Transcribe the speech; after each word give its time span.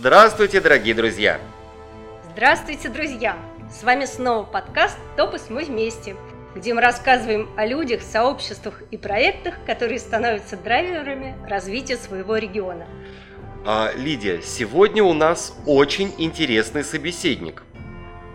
Здравствуйте, 0.00 0.60
дорогие 0.60 0.94
друзья! 0.94 1.40
Здравствуйте, 2.30 2.88
друзья! 2.88 3.36
С 3.68 3.82
вами 3.82 4.04
снова 4.04 4.44
подкаст 4.44 4.96
«Топос 5.16 5.50
мы 5.50 5.64
вместе», 5.64 6.14
где 6.54 6.72
мы 6.72 6.80
рассказываем 6.80 7.48
о 7.56 7.66
людях, 7.66 8.02
сообществах 8.02 8.80
и 8.92 8.96
проектах, 8.96 9.56
которые 9.66 9.98
становятся 9.98 10.56
драйверами 10.56 11.36
развития 11.48 11.96
своего 11.96 12.36
региона. 12.36 12.86
А, 13.66 13.90
Лидия, 13.96 14.40
сегодня 14.40 15.02
у 15.02 15.14
нас 15.14 15.52
очень 15.66 16.14
интересный 16.16 16.84
собеседник. 16.84 17.64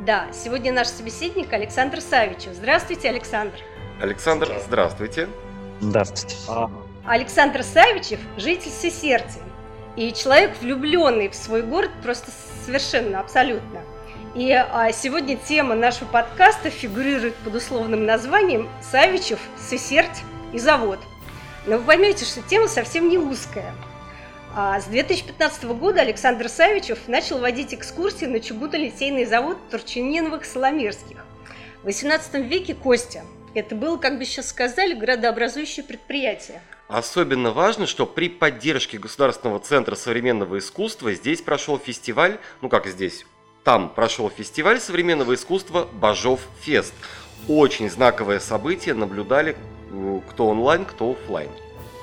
Да, 0.06 0.28
сегодня 0.34 0.74
наш 0.74 0.88
собеседник 0.88 1.54
Александр 1.54 2.02
Савичев. 2.02 2.52
Здравствуйте, 2.56 3.08
Александр. 3.08 3.58
Александр, 4.02 4.52
здравствуйте. 4.68 5.30
Здравствуйте. 5.80 6.36
Александр 7.06 7.64
Савичев– 7.64 8.20
житель 8.38 8.70
Сесерти 8.70 9.40
и 9.96 10.12
человек, 10.14 10.52
влюбленный 10.60 11.30
в 11.30 11.36
свой 11.36 11.62
город 11.62 11.92
просто 12.02 12.32
совершенно, 12.66 13.20
абсолютно. 13.20 13.82
И 14.36 14.52
а, 14.52 14.92
сегодня 14.92 15.38
тема 15.38 15.76
нашего 15.76 16.08
подкаста 16.08 16.72
фигурирует 16.72 17.36
под 17.36 17.56
условным 17.56 18.06
названием 18.06 18.68
«Савичев, 18.82 19.40
Сесерть 19.70 20.24
и 20.54 20.58
завод». 20.58 21.00
Но 21.68 21.78
вы 21.78 21.84
поймете, 21.84 22.26
что 22.26 22.42
тема 22.42 22.68
совсем 22.68 23.08
не 23.10 23.20
узкая. 23.20 23.74
А 24.56 24.80
с 24.80 24.86
2015 24.86 25.64
года 25.66 26.02
Александр 26.02 26.50
Савичев 26.50 27.08
начал 27.08 27.38
водить 27.38 27.74
экскурсии 27.74 28.26
на 28.26 28.38
чугунно-литейный 28.38 29.26
завод 29.26 29.58
Турчининовых-Соломирских. 29.72 31.18
В 31.84 31.86
18 31.86 32.34
веке 32.46 32.74
Костя– 32.74 33.24
это 33.54 33.76
было, 33.76 33.98
как 33.98 34.18
бы 34.18 34.26
сейчас 34.26 34.50
сказали, 34.50 34.94
градообразующее 34.94 35.86
предприятие– 35.86 36.62
Особенно 36.88 37.52
важно, 37.52 37.88
что 37.88 38.06
при 38.06 38.30
поддержке 38.30 38.98
Государственного 38.98 39.60
центра 39.60 39.96
современного 39.96 40.60
искусства 40.60 41.14
здесь 41.14 41.42
прошел 41.42 41.80
фестиваль, 41.80 42.40
ну 42.62 42.70
как 42.70 42.88
здесь, 42.88 43.26
там 43.64 43.90
прошел 43.90 44.30
фестиваль 44.30 44.80
современного 44.80 45.36
искусства 45.36 45.88
Бажов 45.94 46.42
Фест. 46.62 46.94
Очень 47.48 47.90
знаковое 47.90 48.40
событие, 48.40 48.94
наблюдали 48.94 49.56
кто 50.30 50.48
онлайн, 50.48 50.86
кто 50.86 51.12
офлайн. 51.12 51.50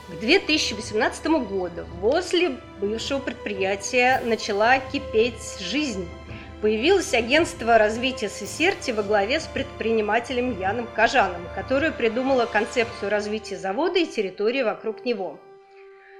К 0.08 0.20
2018 0.20 1.26
году 1.26 1.84
возле 2.00 2.58
бывшего 2.80 3.18
предприятия 3.18 4.20
начала 4.24 4.78
кипеть 4.78 5.58
жизнь. 5.60 6.08
Появилось 6.60 7.14
агентство 7.14 7.78
развития 7.78 8.28
Сесерти 8.28 8.90
во 8.90 9.02
главе 9.02 9.40
с 9.40 9.46
предпринимателем 9.46 10.60
Яном 10.60 10.86
Кажаном, 10.94 11.40
которое 11.54 11.90
придумало 11.90 12.44
концепцию 12.44 13.10
развития 13.10 13.56
завода 13.56 13.98
и 13.98 14.06
территории 14.06 14.62
вокруг 14.62 15.06
него. 15.06 15.40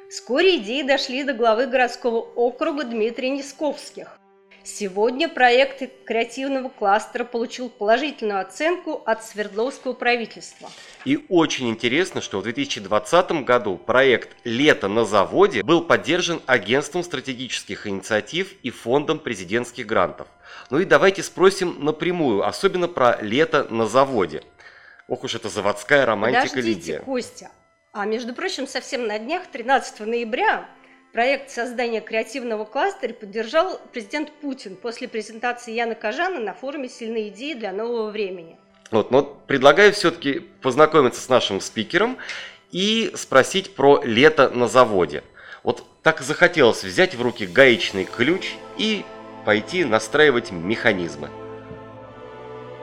Вскоре 0.09 0.57
идеи 0.57 0.83
дошли 0.83 1.25
до 1.25 1.35
главы 1.35 1.67
городского 1.67 2.17
округа 2.17 2.85
Дмитрия 2.85 3.29
Несковских. 3.29 4.20
Сегодня 4.63 5.29
проект 5.29 5.83
креативного 6.05 6.69
кластера 6.69 7.25
получил 7.25 7.71
положительную 7.71 8.41
оценку 8.41 9.03
от 9.07 9.25
Свердловского 9.25 9.95
правительства. 9.95 10.71
И 11.05 11.25
очень 11.29 11.71
интересно, 11.71 12.21
что 12.21 12.41
в 12.41 12.43
2020 12.43 13.45
году 13.45 13.77
проект 13.77 14.37
«Лето 14.45 14.89
на 14.89 15.05
заводе» 15.05 15.63
был 15.63 15.83
поддержан 15.83 16.43
Агентством 16.47 17.03
стратегических 17.03 17.87
инициатив 17.87 18.55
и 18.63 18.71
Фондом 18.71 19.19
президентских 19.19 19.87
грантов. 19.87 20.29
Ну 20.69 20.79
и 20.79 20.85
давайте 20.85 21.23
спросим 21.23 21.83
напрямую, 21.85 22.47
особенно 22.47 22.89
про 22.89 23.19
«Лето 23.23 23.67
на 23.71 23.87
заводе». 23.87 24.43
Ох 25.09 25.25
уж 25.25 25.35
это 25.35 25.49
заводская 25.49 26.07
романтика 26.07 26.51
Подождите, 26.51 26.69
Лидия. 26.69 26.99
Костя. 27.01 27.51
А 27.93 28.05
между 28.05 28.35
прочим, 28.35 28.69
совсем 28.69 29.09
на 29.09 29.19
днях, 29.19 29.49
13 29.51 30.01
ноября, 30.01 30.69
Проект 31.13 31.51
создания 31.51 32.01
креативного 32.01 32.65
кластера 32.65 33.13
поддержал 33.13 33.81
президент 33.93 34.31
Путин 34.31 34.77
после 34.77 35.09
презентации 35.09 35.73
Яна 35.73 35.97
Кажана 35.97 36.39
на 36.39 36.55
форуме 36.55 36.89
«Сильные 36.89 37.31
идеи 37.31 37.55
для 37.55 37.73
нового 37.73 38.11
времени». 38.11 38.57
Вот, 38.93 39.11
но 39.11 39.25
предлагаю 39.25 39.93
все-таки 39.93 40.39
познакомиться 40.63 41.21
с 41.21 41.29
нашим 41.29 41.61
спикером 41.61 42.17
и 42.71 43.11
спросить 43.17 43.75
про 43.75 44.01
лето 44.05 44.51
на 44.51 44.69
заводе. 44.69 45.25
Вот 45.65 45.85
так 46.05 46.21
захотелось 46.21 46.85
взять 46.85 47.17
в 47.17 47.23
руки 47.23 47.45
гаечный 47.45 48.05
ключ 48.05 48.53
и 48.79 49.05
пойти 49.45 49.85
настраивать 49.85 50.53
механизмы. 50.53 51.29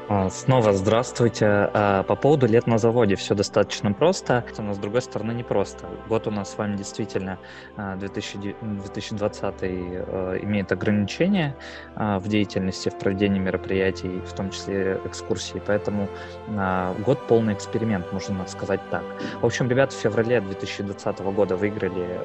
А, 0.10 0.30
снова 0.30 0.72
здравствуйте. 0.72 1.46
А, 1.46 2.04
по 2.04 2.16
поводу 2.16 2.48
лет 2.48 2.66
на 2.66 2.78
заводе 2.78 3.18
все 3.18 3.36
достаточно 3.36 3.92
просто, 3.92 4.46
но 4.58 4.74
с 4.74 4.78
другой 4.78 5.02
стороны 5.02 5.34
не 5.34 5.44
просто. 5.44 5.86
Год 6.08 6.28
у 6.28 6.32
нас 6.32 6.52
с 6.52 6.58
вами 6.58 6.78
действительно 6.78 7.40
2020 7.76 9.54
а, 9.62 10.38
имеет 10.42 10.72
ограничения 10.72 11.58
в 11.96 12.26
деятельности, 12.28 12.88
в 12.88 12.98
проведении 12.98 13.40
мероприятий, 13.40 14.22
в 14.26 14.32
том 14.34 14.50
числе 14.52 15.02
экскурсий, 15.04 15.62
поэтому 15.66 16.08
год 17.06 17.20
полный 17.28 17.54
эксперимент, 17.54 18.14
можно 18.14 18.48
сказать 18.48 18.80
так. 18.90 19.04
В 19.42 19.46
общем, 19.46 19.70
ребята 19.70 19.94
в 19.94 20.00
феврале 20.00 20.40
2020 20.40 21.20
года 21.20 21.58
выиграли 21.58 22.22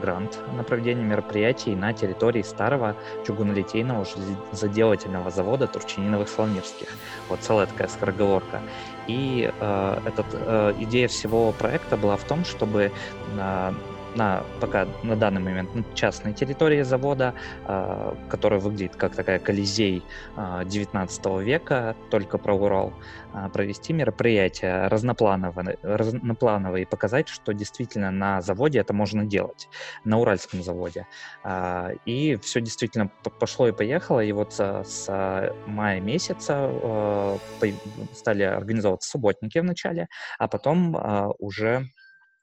грант 0.00 0.38
на 0.56 0.62
проведение 0.62 1.04
мероприятий 1.04 1.74
на 1.74 1.92
территории 1.92 2.42
старого 2.42 2.96
чугунолитейного 3.26 4.06
заделательного 4.52 5.30
завода 5.30 5.66
Турчининовых-Славмирских. 5.66 6.88
Вот 7.28 7.40
целая 7.40 7.66
такая 7.66 7.88
скороговорка. 7.88 8.60
И 9.06 9.50
э, 9.60 10.00
этот, 10.04 10.26
э, 10.32 10.74
идея 10.80 11.08
всего 11.08 11.52
проекта 11.52 11.96
была 11.96 12.16
в 12.16 12.24
том, 12.24 12.44
чтобы 12.44 12.92
э, 13.38 13.72
на 14.16 14.44
пока 14.60 14.86
на 15.02 15.16
данный 15.16 15.40
момент 15.40 15.74
на 15.74 15.84
частной 15.94 16.32
территории 16.32 16.82
завода, 16.82 17.34
э, 17.66 18.14
которая 18.28 18.60
выглядит 18.60 18.96
как 18.96 19.14
такая 19.14 19.38
колизей 19.38 20.02
э, 20.36 20.62
19 20.64 21.26
века, 21.42 21.94
только 22.10 22.38
про 22.38 22.54
Урал, 22.54 22.92
э, 23.34 23.48
провести 23.52 23.92
мероприятие 23.92 24.88
разноплановое, 24.88 25.76
разноплановое 25.82 26.82
и 26.82 26.84
показать, 26.84 27.28
что 27.28 27.52
действительно 27.52 28.10
на 28.10 28.40
заводе 28.40 28.80
это 28.80 28.92
можно 28.92 29.24
делать, 29.24 29.68
на 30.04 30.18
Уральском 30.18 30.62
заводе. 30.62 31.06
Э, 31.44 31.94
и 32.06 32.36
все 32.36 32.60
действительно 32.60 33.10
пошло 33.40 33.68
и 33.68 33.72
поехало, 33.72 34.20
и 34.20 34.32
вот 34.32 34.52
с, 34.54 34.84
с 34.84 35.52
мая 35.66 36.00
месяца 36.00 36.70
э, 36.70 37.38
стали 38.14 38.42
организовываться 38.42 39.10
субботники 39.10 39.58
в 39.58 39.64
начале, 39.64 40.08
а 40.38 40.48
потом 40.48 40.96
э, 40.96 41.28
уже 41.38 41.86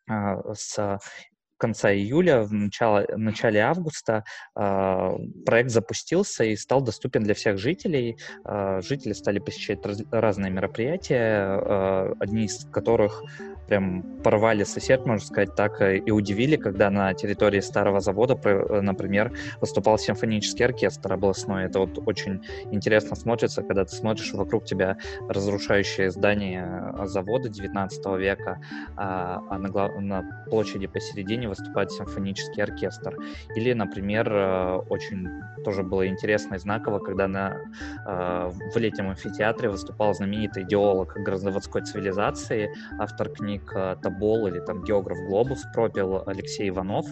с 0.07 0.99
конца 1.63 1.93
июля, 1.93 2.41
в, 2.41 2.51
начало, 2.51 3.05
в 3.07 3.17
начале 3.17 3.61
августа 3.61 4.25
э, 4.53 5.17
проект 5.45 5.69
запустился 5.69 6.43
и 6.43 6.57
стал 6.57 6.81
доступен 6.81 7.23
для 7.23 7.33
всех 7.33 7.57
жителей. 7.57 8.17
Э, 8.43 8.81
жители 8.81 9.13
стали 9.13 9.39
посещать 9.39 9.85
раз, 9.85 10.01
разные 10.11 10.51
мероприятия, 10.51 11.57
э, 11.57 12.13
одни 12.19 12.45
из 12.45 12.65
которых 12.65 13.23
прям 13.73 14.03
порвали 14.23 14.63
сосед, 14.63 15.05
можно 15.05 15.25
сказать 15.25 15.55
так, 15.55 15.81
и 15.81 16.11
удивили, 16.11 16.57
когда 16.57 16.89
на 16.91 17.13
территории 17.13 17.59
старого 17.59 17.99
завода, 17.99 18.35
например, 18.81 19.33
выступал 19.61 19.97
симфонический 19.97 20.65
оркестр 20.65 21.13
областной. 21.13 21.65
Это 21.65 21.79
вот 21.79 21.99
очень 22.05 22.41
интересно 22.71 23.15
смотрится, 23.15 23.63
когда 23.63 23.83
ты 23.83 23.95
смотришь 23.95 24.31
вокруг 24.33 24.65
тебя 24.65 24.97
разрушающее 25.27 26.11
здание 26.11 26.93
завода 27.05 27.49
19 27.49 28.05
века, 28.19 28.59
а, 28.95 29.41
а 29.49 29.57
на, 29.57 29.69
на 29.99 30.45
площади 30.49 30.87
посередине 30.87 31.49
выступает 31.49 31.91
симфонический 31.91 32.63
оркестр. 32.63 33.17
Или, 33.55 33.73
например, 33.73 34.31
э, 34.31 34.75
очень 34.89 35.27
тоже 35.65 35.83
было 35.83 36.07
интересно 36.07 36.55
и 36.55 36.59
знаково, 36.59 36.99
когда 36.99 37.27
на, 37.27 37.57
э, 38.07 38.51
в 38.73 38.77
летнем 38.77 39.09
амфитеатре 39.09 39.69
выступал 39.69 40.13
знаменитый 40.13 40.63
идеолог 40.63 41.13
городоводской 41.15 41.81
цивилизации, 41.81 42.71
автор 42.99 43.29
книг 43.29 43.62
э, 43.75 43.95
«Табол» 44.01 44.47
или 44.47 44.59
там 44.59 44.83
«Географ 44.83 45.17
Глобус» 45.27 45.63
пропил 45.73 46.23
Алексей 46.27 46.69
Иванов. 46.69 47.05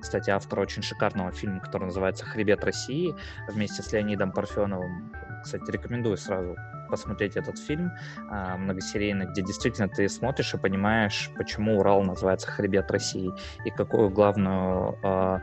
Кстати, 0.00 0.30
автор 0.30 0.60
очень 0.60 0.82
шикарного 0.82 1.32
фильма, 1.32 1.60
который 1.60 1.84
называется 1.84 2.24
«Хребет 2.24 2.64
России» 2.64 3.14
вместе 3.48 3.82
с 3.82 3.92
Леонидом 3.92 4.32
Парфеновым. 4.32 5.12
Кстати, 5.42 5.70
рекомендую 5.70 6.16
сразу 6.16 6.56
посмотреть 6.88 7.36
этот 7.36 7.58
фильм 7.58 7.92
э, 8.30 8.56
многосерийный, 8.56 9.26
где 9.26 9.42
действительно 9.42 9.88
ты 9.88 10.08
смотришь 10.08 10.54
и 10.54 10.58
понимаешь, 10.58 11.30
почему 11.36 11.78
Урал 11.78 12.02
называется 12.02 12.50
«Хребет 12.50 12.90
России» 12.90 13.30
и 13.64 13.70
какую 13.70 14.10
главную, 14.10 14.98
э, 15.02 15.40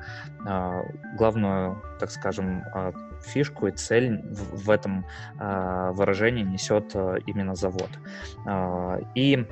главную 1.17 1.81
так 1.99 2.09
скажем, 2.09 2.63
фишку 3.23 3.67
и 3.67 3.71
цель 3.71 4.21
в, 4.23 4.65
в 4.65 4.69
этом 4.69 5.05
э, 5.39 5.91
выражении 5.93 6.43
несет 6.43 6.91
э, 6.95 7.17
именно 7.25 7.55
завод. 7.55 7.89
Э, 8.47 8.99
и 9.15 9.45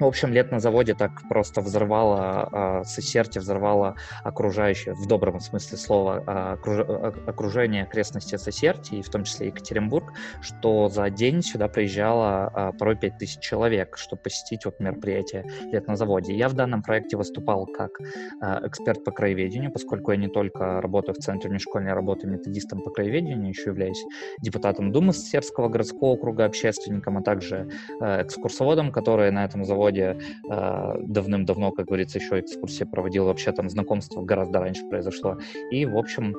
В 0.00 0.06
общем, 0.06 0.32
лет 0.32 0.50
на 0.50 0.60
заводе 0.60 0.94
так 0.94 1.10
просто 1.28 1.60
взорвало 1.60 2.48
э, 2.80 2.84
Сесерти, 2.86 3.38
взорвало 3.38 3.96
окружающее, 4.24 4.94
в 4.94 5.06
добром 5.06 5.40
смысле 5.40 5.76
слова, 5.76 6.24
э, 6.26 6.52
окруж, 6.54 6.78
э, 6.78 7.12
окружение 7.26 7.82
окрестности 7.82 8.36
Сесерти, 8.36 8.94
и 8.94 9.02
в 9.02 9.10
том 9.10 9.24
числе 9.24 9.48
Екатеринбург, 9.48 10.14
что 10.40 10.88
за 10.88 11.10
день 11.10 11.42
сюда 11.42 11.68
приезжало 11.68 12.50
э, 12.72 12.78
порой 12.78 12.96
5000 12.96 13.40
человек, 13.40 13.98
чтобы 13.98 14.22
посетить 14.22 14.64
вот 14.64 14.80
мероприятие 14.80 15.44
лет 15.70 15.86
на 15.86 15.96
заводе. 15.96 16.34
Я 16.34 16.48
в 16.48 16.54
данном 16.54 16.82
проекте 16.82 17.18
выступал 17.18 17.66
как 17.66 17.90
э, 18.00 18.66
эксперт 18.66 19.04
по 19.04 19.10
краеведению, 19.10 19.70
поскольку 19.70 20.12
я 20.12 20.16
не 20.16 20.28
только 20.28 20.80
работаю 20.80 21.14
в 21.14 21.18
Центре 21.18 21.50
межшкольной 21.50 21.92
работы 21.92 22.26
методистом 22.26 22.80
по 22.80 22.90
краеведению, 22.90 23.50
еще 23.50 23.68
являюсь 23.68 24.02
депутатом 24.40 24.92
Думы 24.92 25.12
Сесерского 25.12 25.68
городского 25.68 26.12
округа, 26.12 26.46
общественником, 26.46 27.18
а 27.18 27.22
также 27.22 27.68
э, 28.00 28.22
экскурсоводом, 28.22 28.92
который 28.92 29.30
на 29.30 29.44
этом 29.44 29.66
заводе 29.66 29.89
заводе 29.90 30.18
э, 30.50 30.94
давным-давно, 31.02 31.72
как 31.72 31.86
говорится, 31.86 32.18
еще 32.18 32.40
экскурсия 32.40 32.86
проводил, 32.86 33.24
вообще 33.24 33.52
там 33.52 33.68
знакомство 33.68 34.22
гораздо 34.22 34.60
раньше 34.60 34.88
произошло. 34.88 35.38
И, 35.70 35.86
в 35.86 35.96
общем, 35.96 36.34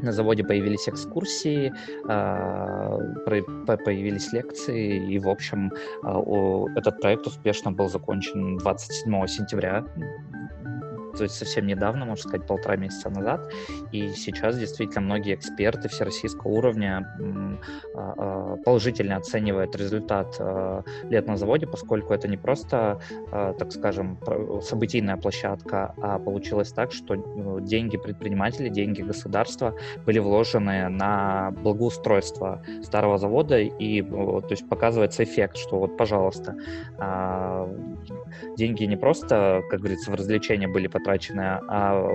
на 0.00 0.12
заводе 0.12 0.44
появились 0.44 0.88
экскурсии, 0.88 1.72
э, 2.08 3.76
появились 3.84 4.32
лекции, 4.32 5.14
и, 5.14 5.18
в 5.18 5.28
общем, 5.28 5.72
э, 6.02 6.78
этот 6.78 7.00
проект 7.00 7.26
успешно 7.26 7.72
был 7.72 7.88
закончен 7.88 8.56
27 8.58 9.26
сентября 9.26 9.84
то 11.16 11.24
есть 11.24 11.36
совсем 11.36 11.66
недавно, 11.66 12.04
можно 12.04 12.28
сказать, 12.28 12.46
полтора 12.46 12.76
месяца 12.76 13.10
назад. 13.10 13.52
И 13.92 14.08
сейчас 14.10 14.58
действительно 14.58 15.02
многие 15.02 15.34
эксперты 15.34 15.88
всероссийского 15.88 16.50
уровня 16.50 17.08
а, 17.94 18.14
а, 18.16 18.56
положительно 18.64 19.16
оценивают 19.16 19.76
результат 19.76 20.36
а, 20.38 20.82
лет 21.04 21.26
на 21.26 21.36
заводе, 21.36 21.66
поскольку 21.66 22.12
это 22.12 22.28
не 22.28 22.36
просто, 22.36 23.00
так 23.30 23.72
скажем, 23.72 24.18
событийная 24.62 25.16
площадка, 25.16 25.94
а 26.00 26.18
получилось 26.18 26.72
так, 26.72 26.92
что 26.92 27.14
ну, 27.14 27.60
деньги 27.60 27.96
предпринимателей, 27.96 28.70
деньги 28.70 29.02
государства 29.02 29.74
были 30.06 30.18
вложены 30.18 30.88
на 30.88 31.50
благоустройство 31.50 32.62
старого 32.82 33.18
завода, 33.18 33.58
и 33.58 34.02
то 34.02 34.46
есть 34.50 34.68
показывается 34.68 35.24
эффект, 35.24 35.56
что 35.56 35.78
вот, 35.78 35.96
пожалуйста, 35.96 36.56
деньги 38.56 38.84
не 38.84 38.96
просто, 38.96 39.62
как 39.70 39.80
говорится, 39.80 40.10
в 40.10 40.14
развлечения 40.14 40.68
были 40.68 40.86
потрачены, 40.86 41.03
а 41.68 42.08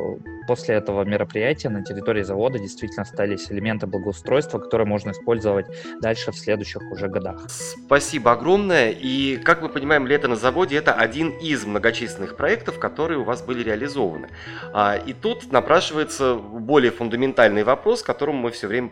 после 0.47 0.75
этого 0.75 1.03
мероприятия 1.03 1.69
на 1.69 1.83
территории 1.83 2.24
завода 2.24 2.59
действительно 2.59 3.03
остались 3.03 3.51
элементы 3.51 3.88
благоустройства, 3.88 4.59
которые 4.59 4.88
можно 4.88 5.12
использовать 5.12 5.68
дальше 6.01 6.31
в 6.31 6.38
следующих 6.38 6.81
уже 6.91 7.07
годах. 7.07 7.50
Спасибо 7.50 8.31
огромное. 8.31 8.89
И, 8.89 9.38
как 9.38 9.62
мы 9.62 9.69
понимаем, 9.69 10.07
лето 10.07 10.27
на 10.27 10.36
заводе 10.36 10.77
это 10.77 10.94
один 10.94 11.30
из 11.30 11.65
многочисленных 11.65 12.36
проектов, 12.36 12.80
которые 12.80 13.19
у 13.19 13.24
вас 13.24 13.41
были 13.41 13.63
реализованы. 13.63 14.30
А, 14.74 14.95
и 14.95 15.13
тут 15.13 15.51
напрашивается 15.51 16.35
более 16.35 16.92
фундаментальный 16.92 17.63
вопрос, 17.63 18.03
которому 18.03 18.39
мы 18.39 18.51
все 18.51 18.68
время 18.68 18.89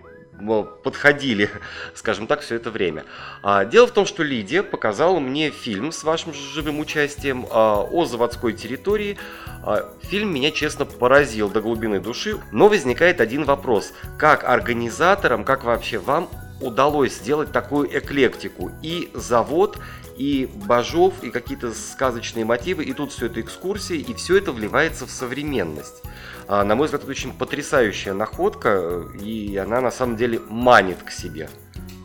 подходили, 0.83 1.49
скажем 1.95 2.27
так, 2.27 2.41
все 2.41 2.55
это 2.55 2.71
время. 2.71 3.05
А, 3.43 3.65
дело 3.65 3.87
в 3.87 3.91
том, 3.91 4.05
что 4.05 4.23
Лидия 4.23 4.63
показала 4.63 5.19
мне 5.19 5.49
фильм 5.49 5.91
с 5.91 6.03
вашим 6.03 6.33
живым 6.33 6.79
участием 6.79 7.45
а, 7.49 7.81
о 7.81 8.05
заводской 8.05 8.53
территории. 8.53 9.17
А, 9.63 9.89
фильм 10.01 10.33
меня, 10.33 10.51
честно, 10.51 10.85
поразил 10.85 11.49
до 11.49 11.61
глубины 11.61 11.99
души, 11.99 12.37
но 12.51 12.67
возникает 12.67 13.21
один 13.21 13.43
вопрос. 13.43 13.93
Как 14.17 14.43
организаторам, 14.43 15.43
как 15.43 15.63
вообще 15.63 15.97
вам 15.97 16.29
удалось 16.61 17.13
сделать 17.13 17.51
такую 17.51 17.87
эклектику? 17.97 18.71
И 18.81 19.11
завод, 19.13 19.77
и 20.17 20.49
Бажов, 20.65 21.23
и 21.23 21.29
какие-то 21.29 21.73
сказочные 21.73 22.45
мотивы, 22.45 22.83
и 22.83 22.93
тут 22.93 23.11
все 23.11 23.27
это 23.27 23.41
экскурсии, 23.41 23.97
и 23.97 24.13
все 24.13 24.37
это 24.37 24.51
вливается 24.51 25.05
в 25.05 25.11
современность. 25.11 26.01
А, 26.47 26.63
на 26.63 26.75
мой 26.75 26.85
взгляд, 26.85 27.03
это 27.03 27.11
очень 27.11 27.33
потрясающая 27.33 28.13
находка, 28.13 29.05
и 29.21 29.57
она 29.57 29.81
на 29.81 29.91
самом 29.91 30.15
деле 30.15 30.39
манит 30.49 31.03
к 31.03 31.11
себе. 31.11 31.49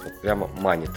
Вот 0.03 0.21
прямо 0.21 0.49
манит. 0.61 0.91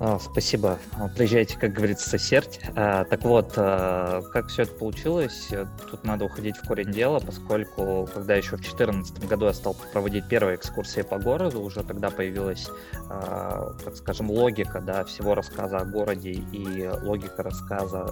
А, 0.00 0.20
спасибо. 0.20 0.78
Приезжайте, 1.16 1.58
как 1.58 1.72
говорится, 1.72 2.08
сосердь. 2.08 2.60
А, 2.76 3.02
так 3.04 3.24
вот, 3.24 3.54
а, 3.56 4.22
как 4.32 4.46
все 4.46 4.62
это 4.62 4.72
получилось, 4.74 5.48
тут 5.90 6.04
надо 6.04 6.24
уходить 6.24 6.56
в 6.56 6.66
корень 6.68 6.92
дела, 6.92 7.18
поскольку, 7.18 8.08
когда 8.14 8.36
еще 8.36 8.56
в 8.56 8.60
2014 8.60 9.26
году 9.26 9.46
я 9.46 9.52
стал 9.52 9.74
проводить 9.92 10.28
первые 10.28 10.54
экскурсии 10.56 11.02
по 11.02 11.18
городу, 11.18 11.60
уже 11.62 11.82
тогда 11.82 12.10
появилась, 12.10 12.70
так 13.08 13.96
скажем, 13.96 14.30
логика 14.30 14.80
да, 14.80 15.04
всего 15.04 15.34
рассказа 15.34 15.78
о 15.78 15.84
городе 15.84 16.30
и 16.30 16.88
логика 17.02 17.42
рассказа 17.42 18.04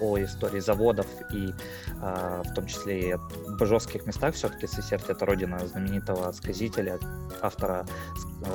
о 0.00 0.18
истории 0.18 0.60
заводов 0.60 1.06
и 1.32 1.52
в 2.00 2.54
том 2.54 2.66
числе 2.66 3.10
и 3.10 3.14
в 3.14 3.56
божовских 3.56 4.04
местах. 4.06 4.34
Все-таки 4.34 4.66
Сесерть— 4.66 5.04
это 5.08 5.24
родина 5.24 5.58
знаменитого 5.66 6.32
сказителя, 6.32 6.98
автора 7.40 7.86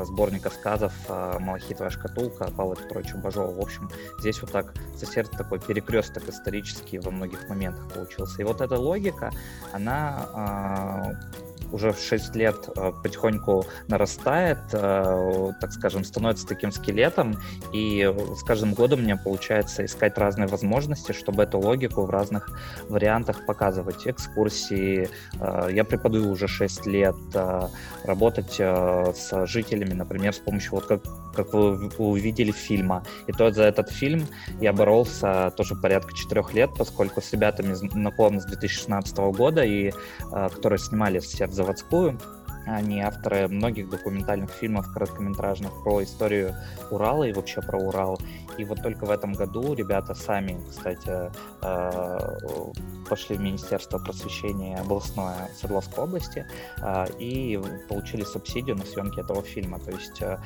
сборника 0.04 0.50
сказов 0.50 0.94
«Малахитовая 1.07 1.89
шкатулка», 1.89 2.26
Наука, 2.27 2.51
Павла 2.56 2.75
Петровича 2.75 3.18
Бажова. 3.18 3.53
В 3.53 3.59
общем, 3.59 3.89
здесь 4.19 4.41
вот 4.41 4.51
так 4.51 4.74
сосед 4.95 5.29
такой 5.31 5.59
перекресток 5.59 6.27
исторический 6.29 7.00
во 7.00 7.12
многих 7.12 7.47
моментах 7.50 7.88
получился. 7.94 8.41
И 8.41 8.45
вот 8.45 8.62
эта 8.62 8.77
логика, 8.77 9.31
она 9.71 11.18
уже 11.72 11.92
в 11.92 12.00
6 12.00 12.36
лет 12.36 12.69
э, 12.75 12.92
потихоньку 13.04 13.66
нарастает, 13.88 14.60
э, 14.72 15.52
так 15.60 15.72
скажем, 15.72 16.04
становится 16.04 16.48
таким 16.48 16.72
скелетом, 16.72 17.38
и 17.74 18.14
с 18.36 18.44
каждым 18.44 18.74
годом 18.74 19.02
мне 19.02 19.16
получается 19.16 19.86
искать 19.86 20.18
разные 20.18 20.48
возможности, 20.48 21.12
чтобы 21.12 21.44
эту 21.44 21.60
логику 21.60 22.04
в 22.04 22.10
разных 22.10 22.50
вариантах 22.90 23.46
показывать. 23.46 24.08
Экскурсии, 24.08 25.10
э, 25.40 25.69
я 25.72 25.84
преподаю 25.84 26.31
уже 26.31 26.48
6 26.48 26.86
лет, 26.86 27.16
работать 28.04 28.56
с 28.60 29.46
жителями, 29.46 29.94
например, 29.94 30.34
с 30.34 30.40
помощью, 30.40 30.72
вот 30.72 30.86
как, 30.86 31.02
как 31.36 31.54
вы 31.54 31.90
увидели 31.98 32.52
фильма. 32.52 33.04
И 33.28 33.31
то 33.31 33.52
за 33.52 33.63
этот 33.63 33.90
фильм 33.90 34.28
я 34.60 34.74
боролся 34.74 35.52
тоже 35.56 35.75
порядка 35.75 36.13
4 36.13 36.44
лет, 36.54 36.70
поскольку 36.78 37.22
с 37.22 37.31
ребятами 37.34 37.74
знаком 37.74 38.40
с 38.40 38.46
2016 38.46 39.18
года, 39.18 39.63
и 39.63 39.92
которые 40.31 40.80
снимали 40.80 41.20
все 41.20 41.46
заводскую. 41.57 42.18
Они 42.65 43.01
авторы 43.01 43.48
многих 43.48 43.89
документальных 43.89 44.51
фильмов, 44.51 44.92
короткометражных 44.92 45.71
про 45.83 46.04
историю 46.04 46.54
Урала 46.92 47.24
и 47.24 47.31
вообще 47.31 47.62
про 47.62 47.80
Урал. 47.80 48.19
И 48.57 48.65
вот 48.65 48.81
только 48.83 49.06
в 49.06 49.12
этом 49.12 49.33
году 49.33 49.74
ребята 49.74 50.13
сами, 50.13 50.59
кстати, 50.69 51.31
э, 51.62 52.38
пошли 53.09 53.38
в 53.38 53.39
Министерство 53.39 54.00
просвещения 54.00 54.77
областное 54.77 55.50
Свердловской 55.56 56.04
области 56.04 56.45
э, 56.81 57.06
и 57.19 57.57
получили 57.88 58.24
субсидию 58.24 58.75
на 58.75 58.86
съемки 58.86 59.21
этого 59.21 59.44
фильма. 59.44 59.80
То 59.80 59.92
есть 59.92 60.21
э, 60.21 60.38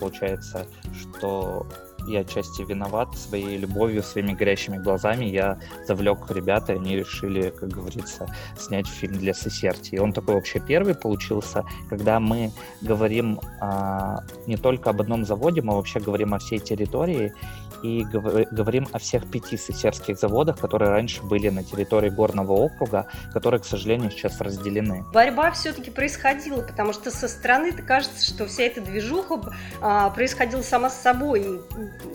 получается, 0.00 0.66
что 0.98 1.66
я 2.06 2.20
отчасти 2.20 2.62
виноват 2.62 3.16
своей 3.16 3.58
любовью, 3.58 4.02
своими 4.02 4.32
горящими 4.32 4.78
глазами. 4.78 5.24
Я 5.24 5.58
завлек 5.86 6.30
ребята, 6.30 6.72
и 6.72 6.76
они 6.76 6.96
решили, 6.96 7.50
как 7.50 7.68
говорится, 7.70 8.26
снять 8.58 8.86
фильм 8.86 9.18
для 9.18 9.32
Сесерти. 9.32 9.94
И 9.94 9.98
он 9.98 10.12
такой 10.12 10.34
вообще 10.34 10.60
первый 10.60 10.94
получился, 10.94 11.64
когда 11.88 12.20
мы 12.20 12.52
говорим 12.80 13.40
а, 13.60 14.20
не 14.46 14.56
только 14.56 14.90
об 14.90 15.00
одном 15.00 15.24
заводе, 15.24 15.62
мы 15.62 15.74
вообще 15.74 16.00
говорим 16.00 16.34
о 16.34 16.38
всей 16.38 16.58
территории 16.58 17.32
и 17.82 18.04
говорим 18.04 18.88
о 18.92 18.98
всех 18.98 19.30
пяти 19.30 19.56
сесерских 19.56 20.18
заводах, 20.18 20.58
которые 20.58 20.90
раньше 20.90 21.22
были 21.22 21.48
на 21.48 21.64
территории 21.64 22.10
горного 22.10 22.52
округа, 22.52 23.06
которые, 23.32 23.60
к 23.60 23.64
сожалению, 23.64 24.10
сейчас 24.10 24.40
разделены. 24.40 25.04
Борьба 25.12 25.50
все-таки 25.52 25.90
происходила, 25.90 26.62
потому 26.62 26.92
что 26.92 27.10
со 27.10 27.28
стороны 27.28 27.72
кажется, 27.72 28.24
что 28.24 28.46
вся 28.46 28.64
эта 28.64 28.80
движуха 28.80 29.52
а, 29.80 30.10
происходила 30.10 30.62
сама 30.62 30.90
с 30.90 31.00
собой, 31.00 31.60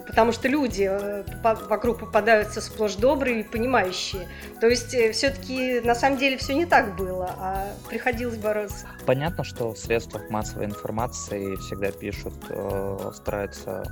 потому 0.08 0.32
что 0.32 0.48
люди 0.48 0.88
э, 0.90 1.24
вокруг 1.44 2.00
попадаются 2.00 2.62
сплошь 2.62 2.96
добрые 2.96 3.42
и 3.42 3.44
понимающие. 3.44 4.28
То 4.60 4.68
есть 4.68 4.94
э, 4.94 5.12
все-таки 5.12 5.80
на 5.82 5.96
самом 5.96 6.18
деле 6.18 6.38
все 6.38 6.54
не 6.54 6.66
так 6.66 6.96
было, 6.96 7.36
а 7.38 7.68
приходилось 7.90 8.38
бороться. 8.38 8.88
Понятно, 9.06 9.44
что 9.44 9.72
в 9.72 9.78
средствах 9.78 10.30
массовой 10.32 10.66
информации 10.66 11.56
всегда 11.58 11.92
пишут, 11.92 12.34
э, 12.50 13.12
стараются 13.14 13.84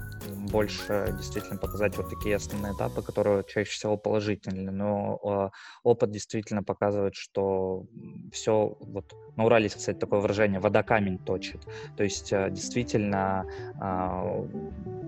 больше 0.52 1.14
действительно 1.18 1.58
показать 1.58 1.96
вот 1.98 2.10
такие 2.10 2.36
основные 2.36 2.74
этапы, 2.74 3.04
которые 3.04 3.44
чаще 3.44 3.70
всего 3.70 3.96
положительны. 3.96 4.72
Но 4.72 5.20
э, 5.24 5.50
опыт 5.84 6.10
действительно 6.10 6.64
показывает, 6.64 7.14
что 7.14 7.86
все, 8.32 8.76
вот 8.80 9.14
на 9.36 9.46
Урале, 9.46 9.70
кстати, 9.70 9.98
такое 9.98 10.20
выражение, 10.20 10.60
вода 10.60 10.82
камень 10.82 11.20
точит. 11.20 11.62
То 11.96 12.04
есть 12.04 12.34
э, 12.34 12.50
действительно 12.50 13.46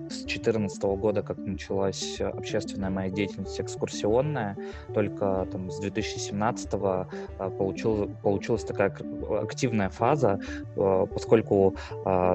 с 0.09 0.23
2014 0.23 0.83
года, 0.83 1.21
как 1.21 1.37
началась 1.37 2.19
общественная 2.21 2.89
моя 2.89 3.09
деятельность 3.09 3.59
экскурсионная, 3.59 4.55
только 4.93 5.47
там 5.51 5.71
с 5.71 5.79
2017 5.79 6.69
получил, 7.57 8.09
получилась 8.21 8.63
такая 8.63 8.95
активная 9.41 9.89
фаза, 9.89 10.39
поскольку 10.75 11.75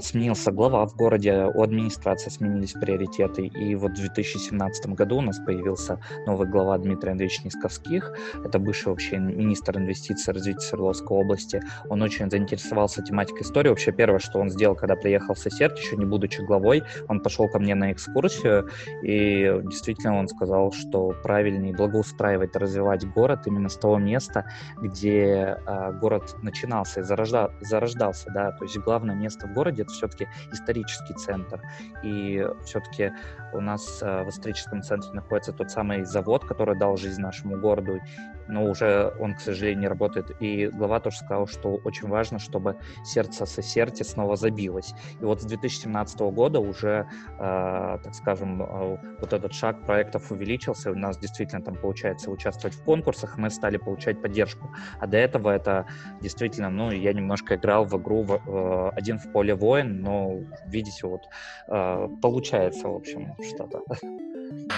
сменился 0.01 0.51
глава 0.53 0.87
в 0.87 0.97
городе, 0.97 1.51
у 1.55 1.63
администрации 1.63 2.31
сменились 2.31 2.73
приоритеты, 2.73 3.47
и 3.47 3.75
вот 3.75 3.93
в 3.93 4.01
2017 4.01 4.87
году 4.89 5.19
у 5.19 5.21
нас 5.21 5.39
появился 5.39 6.01
новый 6.27 6.49
глава 6.49 6.77
Дмитрий 6.79 7.13
Андреевич 7.13 7.45
Нисковских, 7.45 8.17
это 8.45 8.59
бывший 8.59 8.89
вообще 8.89 9.19
министр 9.19 9.79
инвестиций 9.79 10.33
и 10.33 10.35
развития 10.35 10.61
Свердловской 10.61 11.17
области, 11.17 11.63
он 11.89 12.03
очень 12.03 12.31
заинтересовался 12.31 13.03
тематикой 13.03 13.43
истории, 13.43 13.69
вообще 13.69 13.93
первое, 13.93 14.19
что 14.19 14.39
он 14.41 14.51
сделал, 14.51 14.75
когда 14.75 14.97
приехал 14.97 15.35
в 15.35 15.39
Сосердь, 15.39 15.79
еще 15.79 15.97
не 15.97 16.05
будучи 16.05 16.41
главой, 16.41 16.83
он 17.09 17.21
пошел 17.21 17.49
ко 17.49 17.60
мне 17.61 17.75
на 17.75 17.93
экскурсию, 17.93 18.69
и 19.03 19.61
действительно 19.65 20.19
он 20.19 20.29
сказал, 20.29 20.73
что 20.73 21.15
правильнее 21.23 21.75
благоустраивать, 21.75 22.57
развивать 22.57 23.07
город 23.07 23.47
именно 23.47 23.69
с 23.69 23.77
того 23.77 23.99
места, 23.99 24.47
где 24.79 25.59
э, 25.67 25.93
город 26.01 26.37
начинался 26.43 27.01
и 27.01 27.03
зарожда, 27.03 27.53
зарождался, 27.61 28.31
да, 28.33 28.53
то 28.53 28.65
есть 28.65 28.79
главное 28.79 29.15
место 29.15 29.47
в 29.47 29.55
городе 29.55 29.83
это 29.83 29.93
все-таки 29.93 30.29
исторический 30.53 31.15
центр, 31.15 31.61
и 32.03 32.47
все-таки 32.65 33.13
у 33.53 33.61
нас 33.61 34.01
э, 34.03 34.25
в 34.25 34.29
историческом 34.29 34.83
центре 34.83 35.13
находится 35.13 35.53
тот 35.53 35.71
самый 35.71 36.05
завод, 36.05 36.45
который 36.45 36.77
дал 36.79 36.97
жизнь 36.97 37.21
нашему 37.21 37.59
городу, 37.59 38.01
но 38.49 38.65
уже 38.65 39.13
он, 39.19 39.35
к 39.35 39.41
сожалению, 39.41 39.81
не 39.81 39.89
работает. 39.89 40.31
И 40.41 40.67
глава 40.69 41.01
тоже 41.01 41.19
сказал, 41.19 41.47
что 41.47 41.81
очень 41.85 42.09
важно, 42.09 42.39
чтобы 42.39 42.77
сердце 43.05 43.47
Сосерти 43.47 44.03
снова 44.03 44.37
забилось. 44.37 44.95
И 45.21 45.25
вот 45.25 45.41
с 45.43 45.45
2017 45.45 46.21
года 46.21 46.61
уже, 46.61 47.09
э, 47.39 47.99
так 48.03 48.15
скажем, 48.15 48.63
э, 48.63 48.99
вот 49.21 49.33
этот 49.33 49.53
шаг 49.53 49.85
проектов 49.87 50.31
увеличился. 50.31 50.91
У 50.91 50.95
нас 50.95 51.19
действительно 51.19 51.63
там 51.63 51.77
получается 51.77 52.31
участвовать 52.31 52.77
в 52.77 52.85
конкурсах, 52.85 53.39
мы 53.39 53.51
стали 53.51 53.77
получать 53.77 54.21
поддержку. 54.21 54.71
А 54.99 55.07
до 55.07 55.17
этого 55.17 55.51
это 55.51 55.87
действительно, 56.21 56.71
ну, 56.71 56.91
я 56.91 57.13
немножко 57.13 57.57
играл 57.57 57.85
в 57.85 57.97
игру 58.01 58.23
в, 58.23 58.33
э, 58.35 58.91
один 58.97 59.19
в 59.19 59.33
поле 59.33 59.55
воин, 59.55 60.01
но 60.01 60.41
видите, 60.67 61.07
вот 61.07 61.23
э, 61.69 62.09
получается, 62.23 62.89
в 62.89 62.95
общем, 62.95 63.35
что-то. 63.43 63.83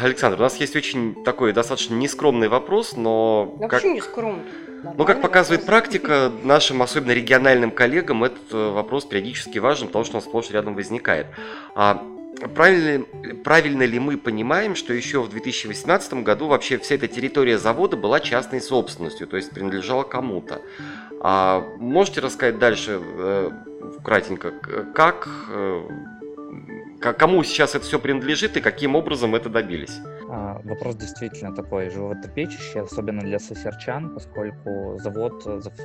Александр, 0.00 0.38
у 0.38 0.42
нас 0.42 0.56
есть 0.56 0.76
очень 0.76 1.24
такой 1.24 1.52
достаточно 1.52 1.94
нескромный 1.94 2.48
вопрос, 2.48 2.96
но... 2.96 3.56
Да 3.60 3.68
как... 3.68 3.84
не 3.84 4.00
скромный? 4.00 4.44
Ну, 4.82 5.04
как 5.04 5.22
показывает 5.22 5.64
практика, 5.64 6.32
нашим, 6.42 6.82
особенно 6.82 7.12
региональным 7.12 7.70
коллегам, 7.70 8.24
этот 8.24 8.52
э, 8.52 8.70
вопрос 8.70 9.04
периодически 9.04 9.58
важен, 9.58 9.86
потому 9.86 10.04
что 10.04 10.16
он 10.16 10.22
сплошь 10.22 10.50
рядом 10.50 10.74
возникает. 10.74 11.26
А 11.76 12.02
правильно, 12.54 13.04
правильно 13.44 13.84
ли 13.84 14.00
мы 14.00 14.18
понимаем, 14.18 14.74
что 14.74 14.92
еще 14.92 15.22
в 15.22 15.28
2018 15.30 16.14
году 16.14 16.48
вообще 16.48 16.78
вся 16.78 16.96
эта 16.96 17.06
территория 17.06 17.58
завода 17.58 17.96
была 17.96 18.18
частной 18.18 18.60
собственностью, 18.60 19.28
то 19.28 19.36
есть 19.36 19.50
принадлежала 19.50 20.02
кому-то? 20.02 20.60
А 21.20 21.64
можете 21.78 22.20
рассказать 22.20 22.58
дальше, 22.58 23.00
э, 23.00 23.50
кратенько, 24.04 24.50
как 24.94 25.28
э, 25.48 25.82
Кому 27.02 27.42
сейчас 27.42 27.74
это 27.74 27.84
все 27.84 27.98
принадлежит 27.98 28.56
и 28.56 28.60
каким 28.60 28.94
образом 28.94 29.34
это 29.34 29.48
добились? 29.48 29.98
А, 30.34 30.62
вопрос 30.64 30.96
действительно 30.96 31.54
такой 31.54 31.90
животрепещущий, 31.90 32.80
особенно 32.80 33.20
для 33.20 33.38
сосерчан, 33.38 34.14
поскольку 34.14 34.96
завод 34.98 35.44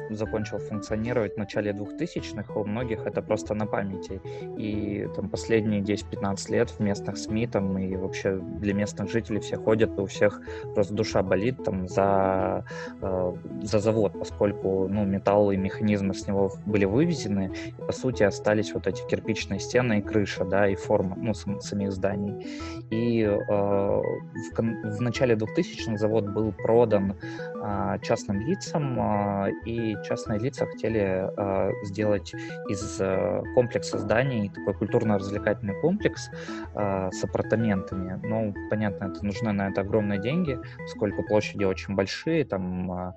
закончил 0.09 0.59
функционировать 0.59 1.33
в 1.33 1.37
начале 1.37 1.71
2000-х, 1.71 2.53
у 2.53 2.63
многих 2.63 3.05
это 3.05 3.21
просто 3.21 3.53
на 3.55 3.65
памяти. 3.65 4.21
И 4.57 5.05
там 5.17 5.29
последние 5.29 5.81
10-15 5.81 6.51
лет 6.51 6.69
в 6.69 6.79
местных 6.79 7.17
СМИ 7.17 7.47
там 7.47 7.77
и 7.77 7.97
вообще 7.97 8.37
для 8.37 8.73
местных 8.73 9.11
жителей 9.11 9.41
все 9.41 9.57
ходят, 9.57 9.97
и 9.97 10.01
у 10.01 10.05
всех 10.05 10.41
просто 10.73 10.93
душа 10.93 11.23
болит 11.23 11.61
там 11.65 11.89
за, 11.89 12.63
э, 13.01 13.33
за 13.63 13.79
завод, 13.79 14.13
поскольку 14.17 14.87
ну, 14.87 15.03
металл 15.03 15.51
и 15.51 15.57
механизмы 15.57 16.13
с 16.13 16.25
него 16.25 16.53
были 16.65 16.85
вывезены, 16.85 17.51
и, 17.67 17.81
по 17.81 17.91
сути 17.91 18.23
остались 18.23 18.73
вот 18.73 18.87
эти 18.87 19.05
кирпичные 19.09 19.59
стены 19.59 19.99
и 19.99 20.01
крыша, 20.01 20.45
да, 20.45 20.69
и 20.69 20.75
форма 20.75 21.17
ну, 21.17 21.33
сам, 21.33 21.59
самих 21.59 21.91
зданий. 21.91 22.47
И 22.91 23.23
э, 23.23 24.01
в, 24.37 24.97
в 24.97 25.01
начале 25.01 25.35
2000-х 25.35 25.97
завод 25.97 26.29
был 26.29 26.51
продан 26.51 27.15
а, 27.61 27.97
частным 27.99 28.41
лицам, 28.41 28.97
а, 28.99 29.49
и 29.65 29.95
частные 30.03 30.39
лица 30.39 30.65
хотели 30.65 31.29
а, 31.37 31.71
сделать 31.83 32.33
из 32.69 32.99
а, 33.01 33.41
комплекса 33.55 33.97
зданий 33.97 34.49
такой 34.49 34.73
культурно-развлекательный 34.73 35.79
комплекс 35.81 36.29
а, 36.75 37.09
с 37.11 37.23
апартаментами. 37.23 38.19
Ну, 38.23 38.53
понятно, 38.69 39.05
это 39.05 39.25
нужны 39.25 39.51
на 39.51 39.69
это 39.69 39.81
огромные 39.81 40.19
деньги, 40.19 40.59
поскольку 40.77 41.23
площади 41.23 41.63
очень 41.63 41.95
большие, 41.95 42.45
там 42.45 42.91
а, 42.91 43.15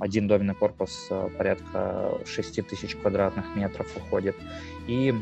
один 0.00 0.28
доменный 0.28 0.54
корпус 0.54 1.08
а, 1.10 1.28
порядка 1.36 2.12
6 2.24 2.68
тысяч 2.68 2.96
квадратных 2.96 3.54
метров 3.56 3.86
уходит. 3.96 4.36
И, 4.86 5.14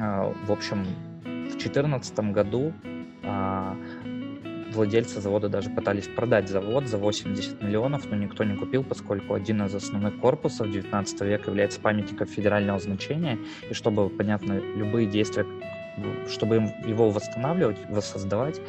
а, 0.00 0.32
в 0.46 0.52
общем, 0.52 0.84
в 1.24 1.50
2014 1.52 2.18
году 2.32 2.72
а, 3.24 3.76
владельцы 4.72 5.20
завода 5.20 5.48
даже 5.48 5.70
пытались 5.70 6.08
продать 6.08 6.48
завод 6.48 6.86
за 6.86 6.98
80 6.98 7.62
миллионов, 7.62 8.10
но 8.10 8.16
никто 8.16 8.44
не 8.44 8.56
купил, 8.56 8.84
поскольку 8.84 9.34
один 9.34 9.62
из 9.62 9.74
основных 9.74 10.18
корпусов 10.20 10.70
19 10.70 11.20
века 11.22 11.50
является 11.50 11.80
памятником 11.80 12.26
федерального 12.26 12.78
значения, 12.78 13.38
и 13.68 13.74
чтобы, 13.74 14.08
понятно, 14.08 14.60
любые 14.76 15.06
действия 15.06 15.46
чтобы 16.26 16.56
его 16.86 17.10
восстанавливать, 17.10 17.76
воссоздавать, 17.90 18.60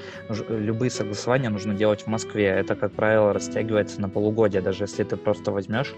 любые 0.49 0.91
согласования 0.91 1.49
нужно 1.49 1.73
делать 1.73 2.01
в 2.01 2.07
Москве. 2.07 2.47
Это, 2.47 2.75
как 2.75 2.91
правило, 2.91 3.31
растягивается 3.31 4.01
на 4.01 4.09
полугодие, 4.09 4.61
даже 4.61 4.83
если 4.83 5.03
ты 5.03 5.15
просто 5.15 5.51
возьмешь 5.51 5.93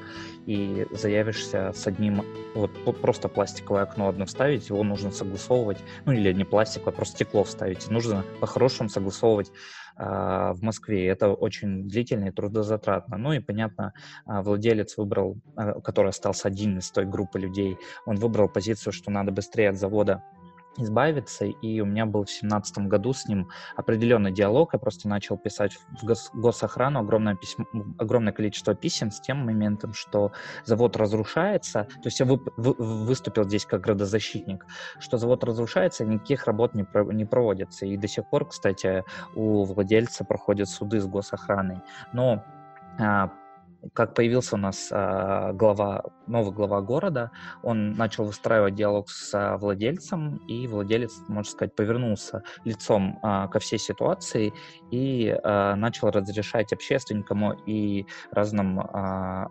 и 0.45 0.85
заявишься 0.91 1.71
с 1.75 1.87
одним, 1.87 2.23
вот 2.53 3.01
просто 3.01 3.27
пластиковое 3.27 3.83
окно 3.83 4.07
одно 4.07 4.25
вставить, 4.25 4.69
его 4.69 4.83
нужно 4.83 5.11
согласовывать, 5.11 5.79
ну 6.05 6.11
или 6.11 6.31
не 6.31 6.43
пластиковое, 6.43 6.93
а 6.93 6.95
просто 6.95 7.15
стекло 7.15 7.43
вставить. 7.43 7.89
нужно 7.89 8.23
по-хорошему 8.39 8.89
согласовывать 8.89 9.51
в 9.97 10.57
Москве. 10.61 11.07
Это 11.07 11.29
очень 11.29 11.87
длительно 11.87 12.25
и 12.25 12.31
трудозатратно. 12.31 13.17
Ну 13.17 13.33
и, 13.33 13.39
понятно, 13.39 13.93
а, 14.25 14.41
владелец 14.41 14.97
выбрал, 14.97 15.37
а, 15.55 15.79
который 15.81 16.09
остался 16.09 16.47
один 16.47 16.79
из 16.79 16.91
той 16.91 17.05
группы 17.05 17.39
людей, 17.39 17.77
он 18.05 18.15
выбрал 18.17 18.49
позицию, 18.49 18.93
что 18.93 19.11
надо 19.11 19.31
быстрее 19.31 19.69
от 19.69 19.77
завода 19.77 20.23
избавиться, 20.77 21.45
и 21.45 21.79
у 21.79 21.85
меня 21.85 22.05
был 22.05 22.25
в 22.25 22.31
семнадцатом 22.31 22.89
году 22.89 23.13
с 23.13 23.25
ним 23.27 23.49
определенный 23.75 24.31
диалог, 24.31 24.73
я 24.73 24.79
просто 24.79 25.07
начал 25.07 25.37
писать 25.37 25.73
в 25.73 26.05
гос 26.05 26.29
госохрану 26.33 26.99
огромное, 26.99 27.35
письмо, 27.35 27.65
огромное 27.97 28.33
количество 28.33 28.75
писем 28.75 29.11
с 29.11 29.19
тем 29.19 29.45
моментом, 29.45 29.93
что 29.93 30.31
завод 30.65 30.97
разрушается, 30.97 31.83
то 31.83 32.05
есть 32.05 32.19
я 32.19 32.25
вы, 32.25 32.39
вы, 32.57 32.73
выступил 32.73 33.43
здесь 33.45 33.65
как 33.65 33.81
градозащитник, 33.81 34.65
что 34.99 35.17
завод 35.17 35.43
разрушается, 35.43 36.05
никаких 36.05 36.45
работ 36.45 36.73
не, 36.75 36.83
про, 36.83 37.03
не 37.11 37.25
проводится, 37.25 37.85
и 37.85 37.97
до 37.97 38.07
сих 38.07 38.29
пор, 38.29 38.47
кстати, 38.47 39.03
у 39.35 39.63
владельца 39.63 40.25
проходят 40.25 40.69
суды 40.69 40.99
с 40.99 41.05
госохраной, 41.05 41.81
но 42.13 42.43
а, 42.99 43.31
как 43.93 44.13
появился 44.13 44.55
у 44.55 44.57
нас 44.57 44.89
э, 44.91 45.51
глава, 45.53 46.03
новый 46.27 46.53
глава 46.53 46.81
города, 46.81 47.31
он 47.63 47.93
начал 47.93 48.25
выстраивать 48.25 48.75
диалог 48.75 49.09
с 49.09 49.33
э, 49.33 49.57
владельцем, 49.57 50.37
и 50.47 50.67
владелец, 50.67 51.13
можно 51.27 51.51
сказать, 51.51 51.75
повернулся 51.75 52.43
лицом 52.63 53.19
э, 53.21 53.47
ко 53.49 53.59
всей 53.59 53.79
ситуации 53.79 54.53
и 54.91 55.27
э, 55.27 55.75
начал 55.75 56.09
разрешать 56.09 56.73
общественникам 56.73 57.53
и 57.65 58.05
разным 58.31 58.79
э, 58.79 58.83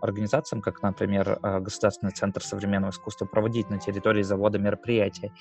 организациям, 0.00 0.62
как, 0.62 0.82
например, 0.82 1.38
э, 1.42 1.60
Государственный 1.60 2.12
центр 2.12 2.42
современного 2.42 2.90
искусства, 2.90 3.26
проводить 3.26 3.70
на 3.70 3.78
территории 3.78 4.22
завода 4.22 4.58
мероприятия. 4.58 5.32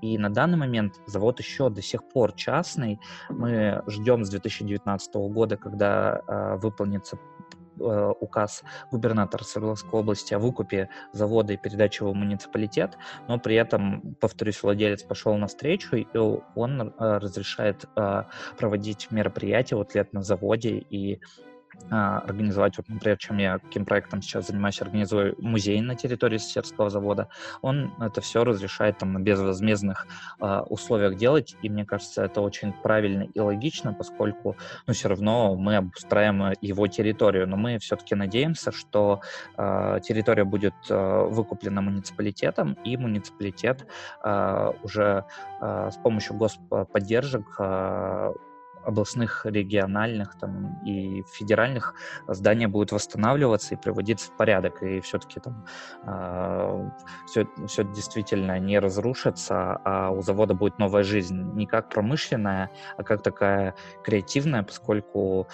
И 0.00 0.18
на 0.18 0.30
данный 0.30 0.58
момент 0.58 1.00
завод 1.06 1.40
еще 1.40 1.70
до 1.70 1.82
сих 1.82 2.08
пор 2.08 2.32
частный. 2.32 2.98
Мы 3.28 3.82
ждем 3.86 4.24
с 4.24 4.30
2019 4.30 5.14
года, 5.14 5.56
когда 5.56 6.20
э, 6.26 6.56
выполнится 6.56 7.18
Э, 7.80 8.12
указ 8.20 8.62
губернатора 8.90 9.44
Свердловской 9.44 10.00
области 10.00 10.34
о 10.34 10.38
выкупе 10.38 10.88
завода 11.12 11.52
и 11.54 11.56
передаче 11.56 12.04
его 12.04 12.12
в 12.12 12.16
муниципалитет, 12.16 12.98
но 13.28 13.38
при 13.38 13.56
этом, 13.56 14.14
повторюсь, 14.20 14.62
владелец 14.62 15.02
пошел 15.02 15.36
навстречу, 15.36 15.96
и 15.96 16.06
он 16.54 16.80
э, 16.80 16.92
разрешает 16.98 17.86
э, 17.96 18.24
проводить 18.58 19.10
мероприятия 19.10 19.76
вот 19.76 19.94
лет 19.94 20.12
на 20.12 20.22
заводе 20.22 20.78
и 20.90 21.20
организовать, 21.90 22.76
вот, 22.76 22.88
например, 22.88 23.16
чем 23.18 23.38
я 23.38 23.58
каким 23.58 23.84
проектом 23.84 24.22
сейчас 24.22 24.48
занимаюсь, 24.48 24.80
организую 24.80 25.34
музей 25.38 25.80
на 25.80 25.94
территории 25.94 26.38
Сесерского 26.38 26.90
завода, 26.90 27.28
он 27.60 27.92
это 28.00 28.20
все 28.20 28.44
разрешает 28.44 28.98
там 28.98 29.12
на 29.12 29.18
безвозмездных 29.18 30.06
э, 30.40 30.60
условиях 30.68 31.16
делать, 31.16 31.56
и 31.62 31.68
мне 31.68 31.84
кажется, 31.84 32.24
это 32.24 32.40
очень 32.40 32.72
правильно 32.72 33.22
и 33.22 33.40
логично, 33.40 33.92
поскольку, 33.92 34.56
ну, 34.86 34.94
все 34.94 35.08
равно 35.08 35.54
мы 35.54 35.76
обустраиваем 35.76 36.54
его 36.60 36.86
территорию, 36.86 37.48
но 37.48 37.56
мы 37.56 37.78
все-таки 37.78 38.14
надеемся, 38.14 38.72
что 38.72 39.20
э, 39.56 40.00
территория 40.02 40.44
будет 40.44 40.74
э, 40.88 41.26
выкуплена 41.28 41.80
муниципалитетом, 41.80 42.74
и 42.84 42.96
муниципалитет 42.96 43.86
э, 44.24 44.72
уже 44.82 45.24
э, 45.60 45.90
с 45.92 45.96
помощью 45.96 46.36
господдержек 46.36 47.56
э, 47.58 48.32
областных, 48.84 49.46
региональных 49.46 50.38
там, 50.38 50.80
и 50.84 51.22
федеральных 51.32 51.94
здания 52.28 52.68
будут 52.68 52.92
восстанавливаться 52.92 53.74
и 53.74 53.78
приводиться 53.78 54.30
в 54.30 54.36
порядок. 54.36 54.82
И 54.82 55.00
все-таки 55.00 55.40
там 55.40 55.64
э, 56.04 56.06
а, 56.06 56.90
все, 57.26 57.46
все 57.66 57.84
действительно 57.84 58.58
не 58.58 58.78
разрушится, 58.78 59.80
а 59.84 60.10
у 60.10 60.22
завода 60.22 60.54
будет 60.54 60.78
новая 60.78 61.02
жизнь. 61.02 61.52
Не 61.54 61.66
как 61.66 61.88
промышленная, 61.88 62.70
а 62.96 63.02
как 63.02 63.22
такая 63.22 63.74
креативная, 64.04 64.62
поскольку 64.62 65.48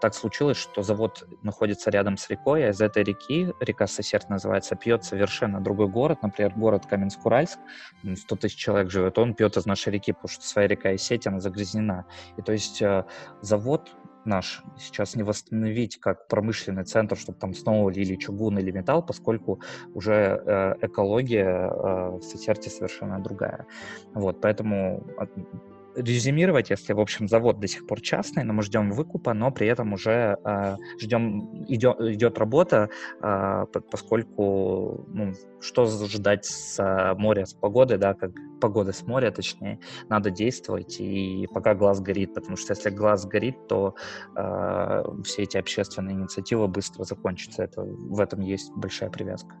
так 0.00 0.14
случилось, 0.14 0.56
что 0.56 0.82
завод 0.82 1.26
находится 1.42 1.90
рядом 1.90 2.16
с 2.16 2.28
рекой, 2.28 2.66
а 2.66 2.70
из 2.70 2.80
этой 2.80 3.02
реки, 3.02 3.52
река 3.60 3.86
Сосерд 3.86 4.28
называется, 4.28 4.76
пьет 4.76 5.04
совершенно 5.04 5.60
другой 5.60 5.88
город, 5.88 6.18
например, 6.22 6.52
город 6.54 6.86
Каменск-Уральск, 6.90 7.58
100 8.14 8.36
тысяч 8.36 8.56
человек 8.56 8.90
живет, 8.90 9.18
он 9.18 9.34
пьет 9.34 9.56
из 9.56 9.66
нашей 9.66 9.92
реки, 9.92 10.12
потому 10.12 10.28
что 10.28 10.46
своя 10.46 10.68
река 10.68 10.92
и 10.92 10.98
сеть, 10.98 11.26
она 11.26 11.40
загрязнена. 11.40 12.06
И 12.36 12.42
то 12.42 12.52
есть 12.52 12.82
э, 12.82 13.04
завод 13.40 13.90
наш 14.24 14.62
сейчас 14.78 15.16
не 15.16 15.22
восстановить 15.22 15.98
как 15.98 16.28
промышленный 16.28 16.84
центр, 16.84 17.16
чтобы 17.16 17.38
там 17.38 17.54
снова 17.54 17.90
лили 17.90 18.16
чугун 18.16 18.58
или 18.58 18.70
металл, 18.70 19.02
поскольку 19.04 19.60
уже 19.94 20.42
э, 20.44 20.74
экология 20.82 21.46
э, 21.46 22.10
в 22.18 22.22
Сосерте 22.22 22.70
совершенно 22.70 23.20
другая. 23.20 23.66
Вот, 24.14 24.40
поэтому 24.40 25.06
резюмировать, 26.02 26.70
если, 26.70 26.92
в 26.92 27.00
общем, 27.00 27.28
завод 27.28 27.60
до 27.60 27.66
сих 27.66 27.86
пор 27.86 28.00
частный, 28.00 28.44
но 28.44 28.52
мы 28.52 28.62
ждем 28.62 28.90
выкупа, 28.90 29.34
но 29.34 29.50
при 29.50 29.66
этом 29.66 29.92
уже 29.92 30.36
э, 30.44 30.76
ждем, 31.00 31.64
идет, 31.68 32.00
идет 32.00 32.38
работа, 32.38 32.90
э, 33.22 33.64
поскольку, 33.90 35.04
ну, 35.08 35.32
что 35.60 35.86
ждать 35.86 36.44
с 36.44 37.14
моря, 37.18 37.44
с 37.44 37.54
погоды, 37.54 37.98
да, 37.98 38.14
как 38.14 38.30
погоды 38.60 38.92
с 38.92 39.02
моря, 39.02 39.30
точнее, 39.30 39.78
надо 40.08 40.30
действовать, 40.30 41.00
и 41.00 41.46
пока 41.52 41.74
глаз 41.74 42.00
горит, 42.00 42.34
потому 42.34 42.56
что 42.56 42.74
если 42.74 42.90
глаз 42.90 43.26
горит, 43.26 43.56
то 43.68 43.94
э, 44.36 45.04
все 45.24 45.42
эти 45.42 45.56
общественные 45.56 46.14
инициативы 46.14 46.68
быстро 46.68 47.04
закончатся, 47.04 47.64
это, 47.64 47.82
в 47.82 48.20
этом 48.20 48.40
есть 48.40 48.70
большая 48.74 49.10
привязка. 49.10 49.54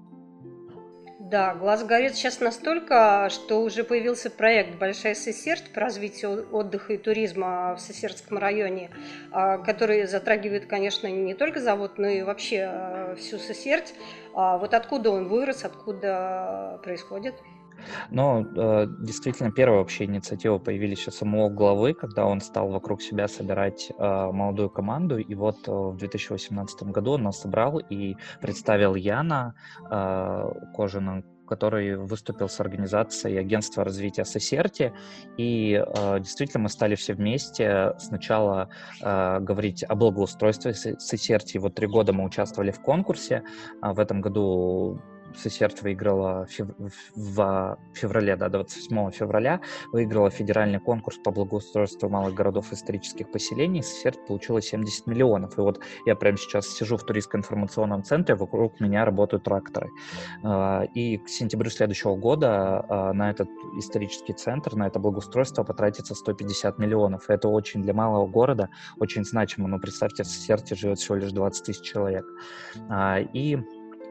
Да, 1.30 1.54
глаз 1.54 1.84
горит 1.84 2.16
сейчас 2.16 2.40
настолько, 2.40 3.28
что 3.30 3.62
уже 3.62 3.84
появился 3.84 4.30
проект 4.30 4.80
«Большая 4.80 5.14
Сесердь» 5.14 5.72
по 5.72 5.80
развитию 5.80 6.48
отдыха 6.50 6.94
и 6.94 6.98
туризма 6.98 7.76
в 7.76 7.80
Сесердском 7.80 8.36
районе, 8.36 8.90
а, 9.30 9.58
который 9.58 10.08
затрагивает, 10.08 10.66
конечно, 10.66 11.06
не 11.06 11.34
только 11.34 11.60
завод, 11.60 11.98
но 11.98 12.08
и 12.08 12.22
вообще 12.22 12.64
а, 12.68 13.14
всю 13.14 13.38
Сесердь. 13.38 13.94
А 14.34 14.58
вот 14.58 14.74
откуда 14.74 15.12
он 15.12 15.28
вырос, 15.28 15.64
откуда 15.64 16.80
происходит? 16.82 17.36
Э, 18.10 18.86
действительно, 19.00 19.50
первые 19.50 19.80
вообще 19.80 20.04
инициативы 20.04 20.58
появились 20.58 21.06
у 21.08 21.10
самого 21.10 21.48
главы, 21.48 21.94
когда 21.94 22.26
он 22.26 22.40
стал 22.40 22.70
вокруг 22.70 23.02
себя 23.02 23.28
собирать 23.28 23.90
э, 23.90 24.30
молодую 24.32 24.70
команду. 24.70 25.18
И 25.18 25.34
вот 25.34 25.56
э, 25.66 25.70
в 25.70 25.96
2018 25.96 26.82
году 26.84 27.12
он 27.12 27.22
нас 27.22 27.40
собрал 27.40 27.78
и 27.78 28.16
представил 28.40 28.94
Яна 28.94 29.54
Кожина, 30.74 31.22
который 31.50 31.96
выступил 31.96 32.48
с 32.48 32.60
организацией 32.60 33.36
агентства 33.36 33.84
развития 33.84 34.24
Сосерти. 34.24 34.92
И 35.36 35.84
э, 35.84 36.20
действительно 36.20 36.62
мы 36.62 36.68
стали 36.68 36.94
все 36.94 37.14
вместе 37.14 37.92
сначала 37.98 38.68
э, 39.02 39.40
говорить 39.40 39.84
о 39.88 39.96
благоустройстве 39.96 40.74
Сосерти. 40.74 41.58
Вот 41.58 41.74
три 41.74 41.88
года 41.88 42.12
мы 42.12 42.24
участвовали 42.24 42.70
в 42.70 42.80
конкурсе. 42.80 43.42
А 43.82 43.92
в 43.92 43.98
этом 43.98 44.20
году 44.20 45.02
Сесерт 45.36 45.82
выиграла 45.82 46.46
в 47.16 47.78
феврале, 47.94 48.36
да, 48.36 48.48
27 48.48 49.10
февраля, 49.10 49.60
выиграла 49.92 50.30
федеральный 50.30 50.80
конкурс 50.80 51.18
по 51.18 51.30
благоустройству 51.30 52.08
малых 52.08 52.34
городов 52.34 52.72
исторических 52.72 53.30
поселений. 53.30 53.82
Сесерт 53.82 54.26
получила 54.26 54.60
70 54.60 55.06
миллионов. 55.06 55.58
И 55.58 55.60
вот 55.60 55.80
я 56.06 56.16
прямо 56.16 56.36
сейчас 56.36 56.68
сижу 56.68 56.96
в 56.96 57.04
туристско-информационном 57.04 58.02
центре, 58.04 58.34
вокруг 58.34 58.80
меня 58.80 59.04
работают 59.04 59.44
тракторы. 59.44 59.90
А, 60.42 60.84
и 60.94 61.18
к 61.18 61.28
сентябрю 61.28 61.70
следующего 61.70 62.16
года 62.16 62.84
а, 62.88 63.12
на 63.12 63.30
этот 63.30 63.48
исторический 63.78 64.32
центр, 64.32 64.74
на 64.74 64.86
это 64.86 64.98
благоустройство 64.98 65.62
потратится 65.62 66.14
150 66.14 66.78
миллионов. 66.78 67.28
И 67.28 67.32
это 67.32 67.48
очень 67.48 67.82
для 67.82 67.94
малого 67.94 68.26
города 68.26 68.68
очень 68.98 69.24
значимо. 69.24 69.68
Но 69.68 69.78
представьте, 69.78 70.22
в 70.22 70.26
Сесерте 70.26 70.74
живет 70.74 70.98
всего 70.98 71.16
лишь 71.16 71.32
20 71.32 71.64
тысяч 71.64 71.82
человек. 71.82 72.24
А, 72.88 73.20
и 73.20 73.58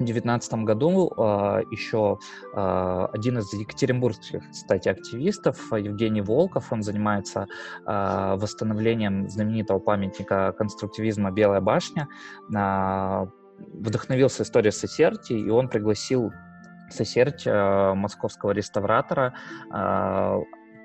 2019 0.05 0.53
году 0.65 1.11
э, 1.15 1.63
еще 1.71 2.19
э, 2.53 3.07
один 3.13 3.39
из 3.39 3.53
екатеринбургских, 3.53 4.49
кстати, 4.49 4.89
активистов, 4.89 5.71
Евгений 5.71 6.21
Волков, 6.21 6.71
он 6.71 6.83
занимается 6.83 7.47
э, 7.85 8.35
восстановлением 8.37 9.29
знаменитого 9.29 9.79
памятника 9.79 10.53
конструктивизма 10.57 11.31
«Белая 11.31 11.61
башня», 11.61 12.07
э, 12.53 13.25
вдохновился 13.73 14.43
историей 14.43 14.71
Сосерти, 14.71 15.33
и 15.33 15.49
он 15.49 15.67
пригласил 15.69 16.31
Сосерть, 16.89 17.43
э, 17.45 17.93
московского 17.93 18.51
реставратора, 18.51 19.33
э, 19.71 20.39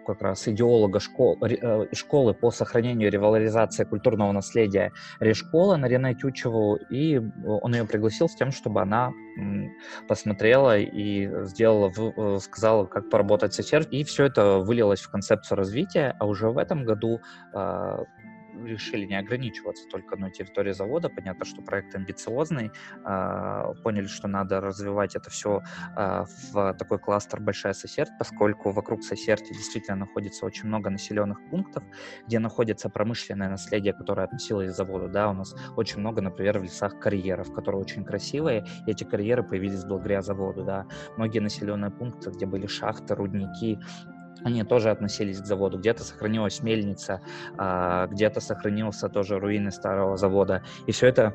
как 0.05 0.23
раз 0.23 0.47
идеолога 0.49 1.01
школ, 1.01 1.38
э, 1.43 1.87
школы 1.93 2.35
по 2.35 2.51
сохранению 2.51 3.09
и 3.09 3.11
револаризации 3.11 3.85
культурного 3.85 4.33
наследия 4.33 4.93
Решкола 5.21 5.77
Нарине 5.77 6.14
Тючеву, 6.14 6.77
и 6.90 7.21
он 7.45 7.75
ее 7.75 7.85
пригласил 7.85 8.29
с 8.29 8.35
тем, 8.35 8.53
чтобы 8.53 8.83
она 8.83 9.12
посмотрела 10.09 10.79
и 10.79 11.29
сделала, 11.45 11.93
э, 11.97 12.38
сказала, 12.40 12.87
как 12.87 13.11
поработать 13.11 13.55
с 13.55 13.61
HR, 13.61 13.88
и 13.90 14.05
все 14.05 14.25
это 14.25 14.59
вылилось 14.59 15.01
в 15.01 15.11
концепцию 15.11 15.59
развития, 15.59 16.17
а 16.19 16.27
уже 16.27 16.51
в 16.51 16.59
этом 16.59 16.85
году 16.85 17.21
а, 17.53 18.05
решили 18.62 19.07
не 19.07 19.19
ограничиваться 19.19 19.87
только 19.88 20.14
одной 20.14 20.31
территорией 20.31 20.75
завода. 20.75 21.09
Понятно, 21.09 21.45
что 21.45 21.62
проект 21.62 21.95
амбициозный. 21.95 22.71
А, 23.05 23.73
поняли, 23.83 24.07
что 24.07 24.29
надо 24.29 24.61
развивать 24.61 25.17
это 25.17 25.31
все 25.31 25.62
а, 25.97 26.25
в 26.53 26.75
такой 26.75 26.99
кластер 26.99 27.40
«Большая 27.40 27.73
Сосердь», 27.73 28.11
поскольку 28.19 28.71
вокруг 28.71 29.03
Сосерти 29.03 29.53
действительно 29.53 29.97
находится 29.97 30.47
очень 30.47 30.69
много 30.69 30.90
населенных 30.90 31.38
пунктов, 31.51 31.85
где 32.27 32.38
находится 32.38 32.88
промышленное 32.88 33.49
наследие, 33.49 33.93
которое 33.93 34.27
относилось 34.27 34.73
к 34.73 34.77
заводу. 34.77 35.09
Да, 35.09 35.31
у 35.31 35.33
нас 35.33 35.55
очень 35.77 36.01
много, 36.01 36.23
например, 36.23 36.59
в 36.59 36.62
лесах 36.62 36.99
карьеров, 36.99 37.53
которые 37.53 37.81
очень 37.81 38.05
красивые, 38.05 38.64
и 38.87 38.90
эти 38.90 39.05
карьеры 39.05 39.43
появились 39.43 39.85
благодаря 39.85 40.23
заводу. 40.23 40.64
Да. 40.64 40.87
Многие 41.17 41.40
населенные 41.40 41.90
пункты, 41.90 42.31
где 42.31 42.47
были 42.47 42.67
шахты, 42.67 43.14
рудники, 43.14 43.79
они 44.42 44.64
тоже 44.64 44.90
относились 44.90 45.40
к 45.40 45.47
заводу. 45.47 45.79
Где-то 45.79 46.05
сохранилась 46.05 46.62
мельница, 46.62 47.20
а, 47.57 48.07
где-то 48.07 48.40
сохранился 48.40 49.09
тоже 49.09 49.38
руины 49.38 49.70
старого 49.70 50.16
завода. 50.16 50.62
И 50.87 50.92
все 50.92 51.07
это 51.07 51.35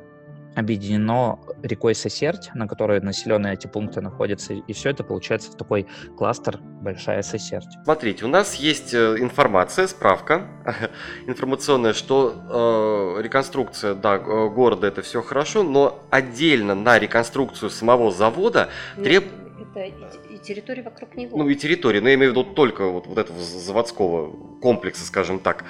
объединено 0.55 1.39
рекой 1.62 1.95
Сосерть, 1.95 2.51
на 2.53 2.67
которой 2.67 2.99
населенные 3.01 3.53
эти 3.53 3.67
пункты 3.67 4.01
находятся, 4.01 4.53
и 4.53 4.73
все 4.73 4.89
это 4.89 5.03
получается 5.03 5.51
в 5.51 5.55
такой 5.55 5.88
кластер 6.17 6.59
Большая 6.81 7.21
Сосерть. 7.21 7.69
Смотрите, 7.83 8.25
у 8.25 8.27
нас 8.27 8.55
есть 8.55 8.93
э, 8.93 9.17
информация, 9.19 9.88
справка 9.88 10.47
информационная, 11.27 11.93
что 11.93 13.15
э, 13.17 13.21
реконструкция 13.21 13.93
да, 13.93 14.17
города 14.17 14.88
это 14.88 15.01
все 15.01 15.21
хорошо, 15.21 15.63
но 15.63 16.03
отдельно 16.09 16.75
на 16.75 16.99
реконструкцию 16.99 17.69
самого 17.69 18.12
завода 18.12 18.69
требуется 18.95 19.39
это 19.71 20.28
территории 20.39 20.82
вокруг 20.82 21.15
него. 21.15 21.38
Ну 21.38 21.49
и 21.49 21.56
территории, 21.56 21.99
но 21.99 22.10
я 22.10 22.15
имею 22.15 22.32
в 22.32 22.38
виду 22.38 22.43
только 22.43 22.86
вот, 22.86 23.08
вот 23.08 23.17
этого 23.17 23.39
заводского 23.39 24.32
комплекса, 24.62 25.06
скажем 25.06 25.39
так, 25.39 25.65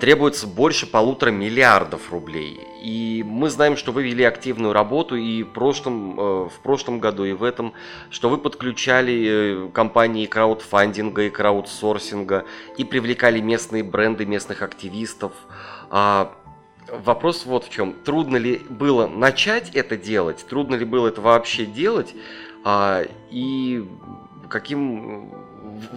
требуется 0.00 0.46
больше 0.46 0.86
полутора 0.86 1.30
миллиардов 1.30 2.12
рублей. 2.12 2.60
И 2.82 3.24
мы 3.26 3.50
знаем, 3.50 3.76
что 3.76 3.92
вы 3.92 4.02
вели 4.02 4.24
активную 4.24 4.72
работу 4.72 5.16
и 5.16 5.42
в 5.42 5.52
прошлом, 5.52 6.18
э, 6.18 6.48
в 6.48 6.60
прошлом 6.62 6.98
году, 6.98 7.24
и 7.24 7.32
в 7.32 7.44
этом, 7.44 7.72
что 8.10 8.28
вы 8.28 8.38
подключали 8.38 9.66
э, 9.66 9.68
компании 9.72 10.26
краудфандинга 10.26 11.22
и 11.22 11.30
краудсорсинга, 11.30 12.44
и 12.76 12.84
привлекали 12.84 13.40
местные 13.40 13.82
бренды, 13.82 14.26
местных 14.26 14.62
активистов. 14.62 15.32
А, 15.90 16.34
вопрос 16.88 17.46
вот 17.46 17.64
в 17.64 17.70
чем. 17.70 17.94
Трудно 18.04 18.36
ли 18.36 18.60
было 18.68 19.06
начать 19.06 19.70
это 19.74 19.96
делать? 19.96 20.44
Трудно 20.48 20.74
ли 20.74 20.84
было 20.84 21.08
это 21.08 21.20
вообще 21.20 21.64
делать? 21.66 22.14
А, 22.64 23.02
и 23.30 23.88
каким 24.48 25.32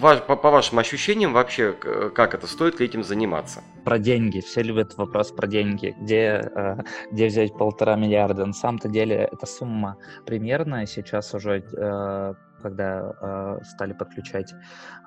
по, 0.01 0.35
по 0.35 0.51
вашим 0.51 0.79
ощущениям 0.79 1.33
вообще, 1.33 1.73
как 1.73 2.33
это, 2.33 2.47
стоит 2.47 2.79
ли 2.79 2.85
этим 2.85 3.03
заниматься? 3.03 3.61
Про 3.83 3.99
деньги. 3.99 4.39
Все 4.39 4.61
любят 4.61 4.97
вопрос 4.97 5.31
про 5.31 5.47
деньги. 5.47 5.95
Где, 5.99 6.49
э, 6.55 6.77
где 7.11 7.27
взять 7.27 7.57
полтора 7.57 7.95
миллиарда? 7.95 8.45
На 8.45 8.53
самом-то 8.53 8.89
деле 8.89 9.29
эта 9.31 9.45
сумма 9.45 9.97
примерная. 10.25 10.85
Сейчас 10.85 11.33
уже 11.33 11.63
э, 11.77 12.33
когда 12.61 13.13
э, 13.21 13.59
стали 13.63 13.93
подключать 13.93 14.53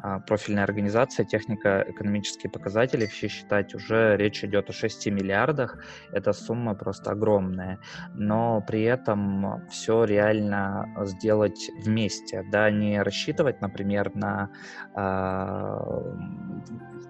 э, 0.02 0.20
профильные 0.26 0.64
организации, 0.64 1.24
технико-экономические 1.24 2.50
показатели, 2.50 3.06
все 3.06 3.28
считать, 3.28 3.74
уже 3.74 4.16
речь 4.16 4.44
идет 4.44 4.70
о 4.70 4.72
6 4.72 5.06
миллиардах. 5.06 5.78
Эта 6.12 6.32
сумма 6.32 6.74
просто 6.74 7.10
огромная. 7.10 7.78
Но 8.14 8.62
при 8.66 8.82
этом 8.82 9.66
все 9.68 10.04
реально 10.04 10.86
сделать 11.04 11.70
вместе, 11.84 12.44
да, 12.50 12.70
не 12.70 13.02
рассчитывать, 13.02 13.60
например, 13.60 14.14
на 14.14 14.50
э, 14.94 16.58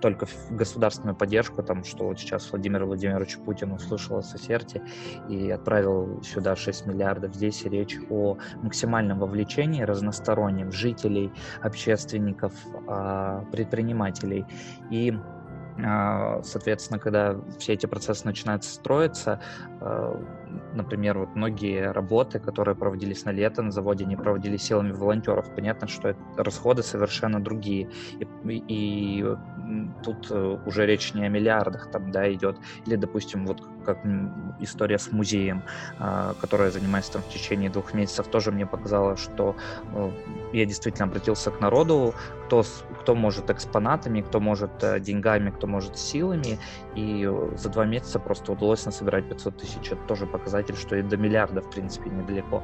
только 0.00 0.26
государственную 0.50 1.16
поддержку, 1.16 1.62
там, 1.62 1.84
что 1.84 2.06
вот 2.06 2.18
сейчас 2.18 2.50
Владимир 2.50 2.84
Владимирович 2.84 3.38
Путин 3.38 3.72
услышал 3.72 4.18
о 4.18 4.22
Сосерте 4.22 4.82
и 5.28 5.50
отправил 5.50 6.22
сюда 6.22 6.56
6 6.56 6.86
миллиардов. 6.86 7.34
Здесь 7.34 7.64
речь 7.64 7.98
о 8.10 8.38
максимальном 8.62 9.18
вовлечении 9.18 9.82
разностороннем 10.28 10.72
жителей, 10.72 11.32
общественников, 11.62 12.52
а, 12.86 13.44
предпринимателей. 13.52 14.44
И 14.90 15.14
а, 15.84 16.42
Соответственно, 16.42 16.98
когда 16.98 17.36
все 17.58 17.74
эти 17.74 17.86
процессы 17.86 18.26
начинают 18.26 18.64
строиться, 18.64 19.40
а, 19.80 20.20
например, 20.74 21.18
вот 21.18 21.36
многие 21.36 21.92
работы, 21.92 22.40
которые 22.40 22.74
проводились 22.74 23.24
на 23.24 23.30
лето 23.30 23.62
на 23.62 23.70
заводе, 23.70 24.04
не 24.04 24.16
проводились 24.16 24.62
силами 24.62 24.92
волонтеров. 24.92 25.54
Понятно, 25.54 25.86
что 25.86 26.16
расходы 26.36 26.82
совершенно 26.82 27.40
другие. 27.40 27.88
И, 28.44 28.64
и 28.68 29.24
тут 30.02 30.30
э, 30.30 30.58
уже 30.66 30.86
речь 30.86 31.14
не 31.14 31.26
о 31.26 31.28
миллиардах 31.28 31.90
там, 31.90 32.10
да, 32.10 32.32
идет. 32.32 32.58
Или, 32.86 32.96
допустим, 32.96 33.46
вот 33.46 33.62
как 33.88 33.98
история 34.60 34.98
с 34.98 35.10
музеем, 35.12 35.62
а, 35.98 36.34
которая 36.42 36.70
занимается 36.70 37.12
там 37.12 37.22
в 37.22 37.28
течение 37.28 37.70
двух 37.70 37.94
месяцев, 37.94 38.26
тоже 38.26 38.52
мне 38.52 38.66
показала, 38.66 39.16
что 39.16 39.56
э, 39.94 40.10
я 40.52 40.66
действительно 40.66 41.06
обратился 41.06 41.50
к 41.50 41.58
народу, 41.60 42.14
кто, 42.44 42.64
кто 43.00 43.14
может 43.14 43.48
экспонатами, 43.48 44.20
кто 44.20 44.40
может 44.40 44.70
э, 44.82 45.00
деньгами, 45.00 45.48
кто 45.50 45.66
может 45.66 45.98
силами, 45.98 46.58
и 46.94 47.30
за 47.56 47.70
два 47.70 47.86
месяца 47.86 48.18
просто 48.18 48.52
удалось 48.52 48.84
насобирать 48.84 49.26
500 49.28 49.56
тысяч. 49.56 49.92
Это 49.92 50.02
тоже 50.06 50.26
показатель, 50.26 50.76
что 50.76 50.96
и 50.96 51.02
до 51.02 51.16
миллиарда, 51.16 51.62
в 51.62 51.70
принципе, 51.70 52.10
недалеко. 52.10 52.62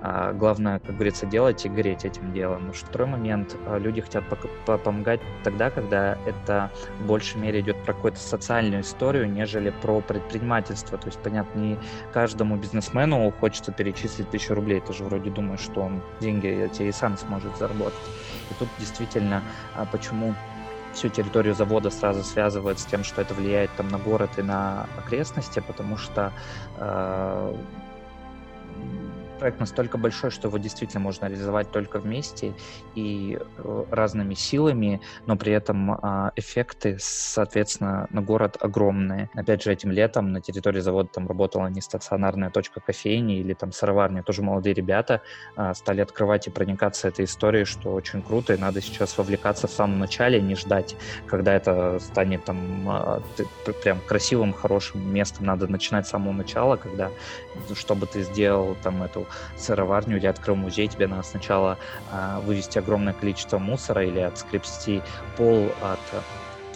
А, 0.00 0.32
главное, 0.32 0.78
как 0.78 0.94
говорится, 0.94 1.26
делать 1.26 1.66
и 1.66 1.68
гореть 1.68 2.06
этим 2.06 2.32
делом. 2.32 2.72
Второй 2.72 3.08
момент, 3.08 3.56
люди 3.78 4.00
хотят 4.00 4.24
помогать 4.64 5.20
тогда, 5.44 5.70
когда 5.70 6.16
это 6.26 6.70
в 7.00 7.06
большей 7.06 7.40
мере 7.40 7.60
идет 7.60 7.76
про 7.84 7.92
какую-то 7.92 8.18
социальную 8.18 8.80
историю, 8.80 9.30
нежели 9.30 9.70
про 9.82 10.00
предпринимательство. 10.00 10.61
То 10.62 10.72
есть, 11.06 11.18
понятно, 11.18 11.58
не 11.58 11.78
каждому 12.12 12.56
бизнесмену 12.56 13.32
хочется 13.40 13.72
перечислить 13.72 14.30
тысячу 14.30 14.54
рублей. 14.54 14.80
Ты 14.80 14.92
же 14.92 15.04
вроде 15.04 15.30
думаешь, 15.30 15.60
что 15.60 15.82
он 15.82 16.02
деньги 16.20 16.48
эти 16.48 16.82
и 16.82 16.92
сам 16.92 17.16
сможет 17.16 17.56
заработать. 17.56 18.00
И 18.50 18.54
тут 18.54 18.68
действительно, 18.78 19.42
а, 19.74 19.84
почему 19.86 20.34
всю 20.92 21.08
территорию 21.08 21.54
завода 21.54 21.90
сразу 21.90 22.22
связывают 22.22 22.78
с 22.78 22.84
тем, 22.84 23.04
что 23.04 23.22
это 23.22 23.34
влияет 23.34 23.70
там 23.76 23.88
на 23.88 23.98
город 23.98 24.30
и 24.36 24.42
на 24.42 24.86
окрестности, 24.98 25.60
потому 25.60 25.96
что 25.96 26.32
э, 26.76 27.54
проект 29.42 29.58
настолько 29.58 29.98
большой, 29.98 30.30
что 30.30 30.46
его 30.46 30.56
действительно 30.58 31.00
можно 31.00 31.26
реализовать 31.26 31.72
только 31.72 31.98
вместе 31.98 32.54
и 32.94 33.40
э, 33.40 33.84
разными 33.90 34.34
силами, 34.34 35.00
но 35.26 35.34
при 35.36 35.52
этом 35.52 35.90
а, 35.90 36.30
эффекты, 36.36 36.96
соответственно, 37.00 38.06
на 38.10 38.22
город 38.22 38.56
огромные. 38.60 39.30
Опять 39.34 39.64
же, 39.64 39.72
этим 39.72 39.90
летом 39.90 40.30
на 40.30 40.40
территории 40.40 40.78
завода 40.78 41.08
там 41.12 41.26
работала 41.26 41.66
не 41.66 41.80
стационарная 41.80 42.50
точка 42.50 42.78
кофейни 42.78 43.40
или 43.40 43.52
там 43.52 43.72
сыроварня, 43.72 44.22
тоже 44.22 44.42
молодые 44.42 44.74
ребята 44.74 45.22
а, 45.56 45.74
стали 45.74 46.02
открывать 46.02 46.46
и 46.46 46.50
проникаться 46.50 47.08
этой 47.08 47.24
историей, 47.24 47.64
что 47.64 47.92
очень 47.94 48.22
круто, 48.22 48.54
и 48.54 48.56
надо 48.56 48.80
сейчас 48.80 49.18
вовлекаться 49.18 49.66
в 49.66 49.72
самом 49.72 49.98
начале, 49.98 50.40
не 50.40 50.54
ждать, 50.54 50.94
когда 51.26 51.52
это 51.52 51.98
станет 51.98 52.44
там 52.44 52.88
а, 52.88 53.22
прям 53.82 53.98
красивым, 54.06 54.52
хорошим 54.52 55.12
местом. 55.12 55.46
Надо 55.46 55.66
начинать 55.66 56.06
с 56.06 56.10
самого 56.10 56.32
начала, 56.32 56.76
когда 56.76 57.10
чтобы 57.74 58.06
ты 58.06 58.22
сделал 58.22 58.76
там 58.84 59.02
эту 59.02 59.26
сыроварню 59.56 60.16
или 60.16 60.26
открыл 60.26 60.56
музей, 60.56 60.88
тебе 60.88 61.06
надо 61.06 61.22
сначала 61.22 61.78
э, 62.10 62.40
вывести 62.40 62.78
огромное 62.78 63.12
количество 63.12 63.58
мусора 63.58 64.04
или 64.04 64.20
отскрепсти 64.20 65.02
пол 65.36 65.70
от 65.80 66.00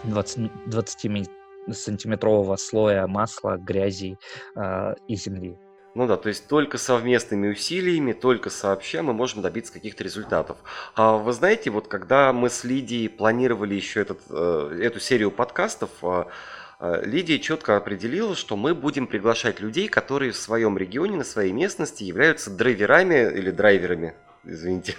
20, 0.05 0.51
20 0.67 1.31
сантиметрового 1.73 2.57
слоя 2.57 3.07
масла, 3.07 3.57
грязи 3.57 4.19
э, 4.55 4.95
и 5.09 5.17
земли. 5.17 5.59
Ну 5.95 6.07
да, 6.07 6.19
то 6.19 6.29
есть 6.29 6.47
только 6.47 6.77
совместными 6.77 7.49
усилиями, 7.49 8.13
только 8.13 8.51
сообща 8.51 9.03
мы 9.03 9.15
можем 9.15 9.41
добиться 9.41 9.73
каких-то 9.73 10.05
результатов. 10.05 10.59
А 10.95 11.17
вы 11.17 11.33
знаете, 11.33 11.71
вот 11.71 11.89
когда 11.89 12.35
мы 12.35 12.51
с 12.51 12.65
Лидией 12.65 13.09
планировали 13.09 13.75
еще 13.75 14.03
этот, 14.03 14.21
э, 14.29 14.79
эту 14.83 15.01
серию 15.01 15.31
подкастов, 15.31 15.91
Э, 16.03 16.27
Лидия 16.79 17.39
четко 17.39 17.77
определила, 17.77 18.37
что 18.37 18.55
мы 18.57 18.75
будем 18.75 19.07
приглашать 19.07 19.61
людей, 19.61 19.89
которые 19.89 20.33
в 20.33 20.37
своем 20.37 20.77
регионе, 20.77 21.17
на 21.17 21.25
своей 21.25 21.53
местности 21.53 22.05
являются 22.05 22.51
драйверами 22.51 23.33
или 23.35 23.51
драйверами, 23.51 24.15
извините, 24.45 24.95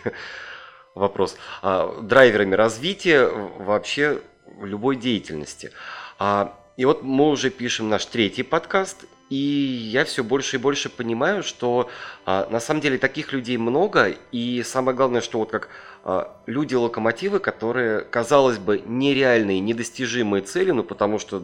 вопрос, 0.96 1.38
а, 1.62 2.02
драйверами 2.02 2.56
развития 2.56 3.28
вообще 3.28 4.22
любой 4.62 4.96
деятельности. 4.96 5.72
А, 6.20 6.58
и 6.78 6.86
вот 6.86 7.04
мы 7.04 7.30
уже 7.30 7.50
пишем 7.50 7.90
наш 7.90 8.06
третий 8.06 8.44
подкаст, 8.44 9.06
и 9.30 9.36
я 9.36 10.06
все 10.06 10.24
больше 10.24 10.56
и 10.56 10.60
больше 10.60 10.90
понимаю, 10.90 11.44
что 11.44 11.90
а, 12.26 12.48
на 12.50 12.60
самом 12.60 12.82
деле 12.82 12.98
таких 12.98 13.34
людей 13.34 13.58
много, 13.58 14.16
и 14.32 14.64
самое 14.64 14.96
главное, 14.96 15.22
что 15.22 15.40
вот 15.40 15.52
как 15.52 15.70
а, 16.10 16.38
люди-локомотивы, 16.46 17.40
которые, 17.40 18.00
казалось 18.00 18.60
бы, 18.60 18.82
нереальные, 18.86 19.60
недостижимые 19.60 20.42
цели, 20.42 20.72
ну 20.72 20.82
потому 20.82 21.20
что, 21.20 21.44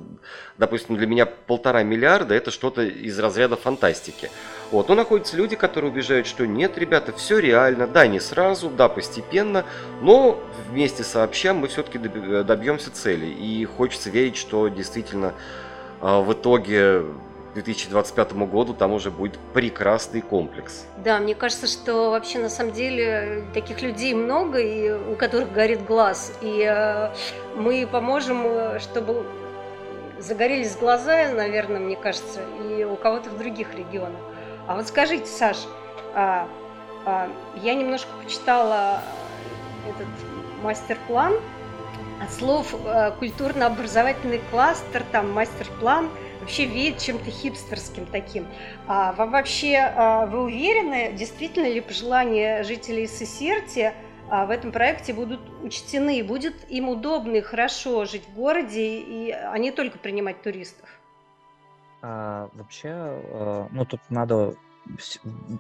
допустим, 0.58 0.96
для 0.96 1.06
меня 1.06 1.26
полтора 1.26 1.84
миллиарда 1.84 2.34
это 2.34 2.50
что-то 2.50 2.82
из 2.84 3.20
разряда 3.20 3.58
фантастики. 3.58 4.32
Вот, 4.72 4.88
но 4.88 4.96
находятся 4.96 5.36
люди, 5.36 5.58
которые 5.58 5.92
убеждают, 5.92 6.28
что 6.28 6.48
нет, 6.48 6.78
ребята, 6.78 7.12
все 7.12 7.40
реально, 7.40 7.88
да, 7.88 8.08
не 8.08 8.22
сразу, 8.22 8.70
да, 8.70 8.88
постепенно, 8.88 9.66
но 10.00 10.42
вместе 10.70 11.04
сообща 11.04 11.54
мы 11.54 11.68
все-таки 11.68 11.98
добьемся 11.98 12.90
цели. 12.90 13.26
И 13.26 13.66
хочется 13.66 14.12
верить, 14.12 14.38
что 14.38 14.70
действительно 14.70 15.34
а, 16.00 16.22
в 16.22 16.32
итоге 16.32 17.04
2025 17.54 18.34
году 18.34 18.74
там 18.74 18.94
уже 18.94 19.12
будет 19.12 19.38
прекрасный 19.54 20.22
комплекс. 20.22 20.86
Да, 20.98 21.20
мне 21.20 21.36
кажется, 21.36 21.68
что 21.68 22.10
вообще 22.10 22.40
на 22.40 22.50
самом 22.50 22.74
деле 22.74 23.46
таких 23.54 23.82
людей 23.82 24.14
много, 24.14 24.60
и 24.60 24.92
у 24.92 25.16
которых 25.16 25.52
горит 25.54 25.86
глаз. 25.86 26.34
И 26.42 26.66
э, 26.68 27.14
мы 27.56 27.88
поможем, 27.90 28.42
э, 28.46 28.80
чтобы 28.80 29.26
загорелись 30.20 30.76
глаза, 30.76 31.30
наверное, 31.32 31.80
мне 31.80 31.96
кажется, 31.96 32.42
и 32.68 32.84
у 32.84 32.96
кого-то 32.96 33.30
в 33.30 33.38
других 33.38 33.76
регионах. 33.76 34.20
А 34.68 34.76
вот 34.76 34.88
скажите, 34.88 35.26
Саш, 35.26 35.58
а, 36.16 36.48
а, 37.06 37.30
я 37.62 37.76
немножко 37.76 38.10
почитала 38.24 39.02
этот 39.88 40.08
мастер-план 40.64 41.34
от 42.24 42.32
слов 42.32 42.74
э, 42.86 43.12
культурно-образовательный 43.20 44.42
кластер, 44.50 45.04
там 45.12 45.32
мастер-план– 45.32 46.10
вообще 46.44 46.66
веет 46.66 47.00
чем-то 47.00 47.32
хипстерским 47.32 48.06
таким. 48.06 48.46
А 48.88 49.14
вам 49.14 49.32
вообще, 49.32 49.78
а, 49.78 50.26
вы 50.26 50.44
уверены, 50.44 51.14
действительно 51.14 51.68
ли 51.68 51.80
пожелания 51.80 52.64
жителей 52.64 53.08
Сесерти 53.08 53.94
а, 54.30 54.46
в 54.46 54.50
этом 54.50 54.74
проекте 54.74 55.14
будут 55.14 55.40
учтены, 55.62 56.22
будет 56.22 56.70
им 56.70 56.90
удобно 56.90 57.38
и 57.38 57.42
хорошо 57.42 58.04
жить 58.04 58.24
в 58.28 58.36
городе, 58.36 59.00
и, 59.00 59.32
а 59.32 59.58
не 59.58 59.72
только 59.72 59.98
принимать 59.98 60.42
туристов? 60.42 60.90
А, 62.02 62.50
вообще, 62.54 62.90
а, 62.92 63.68
ну 63.72 63.86
тут 63.86 64.02
надо 64.10 64.56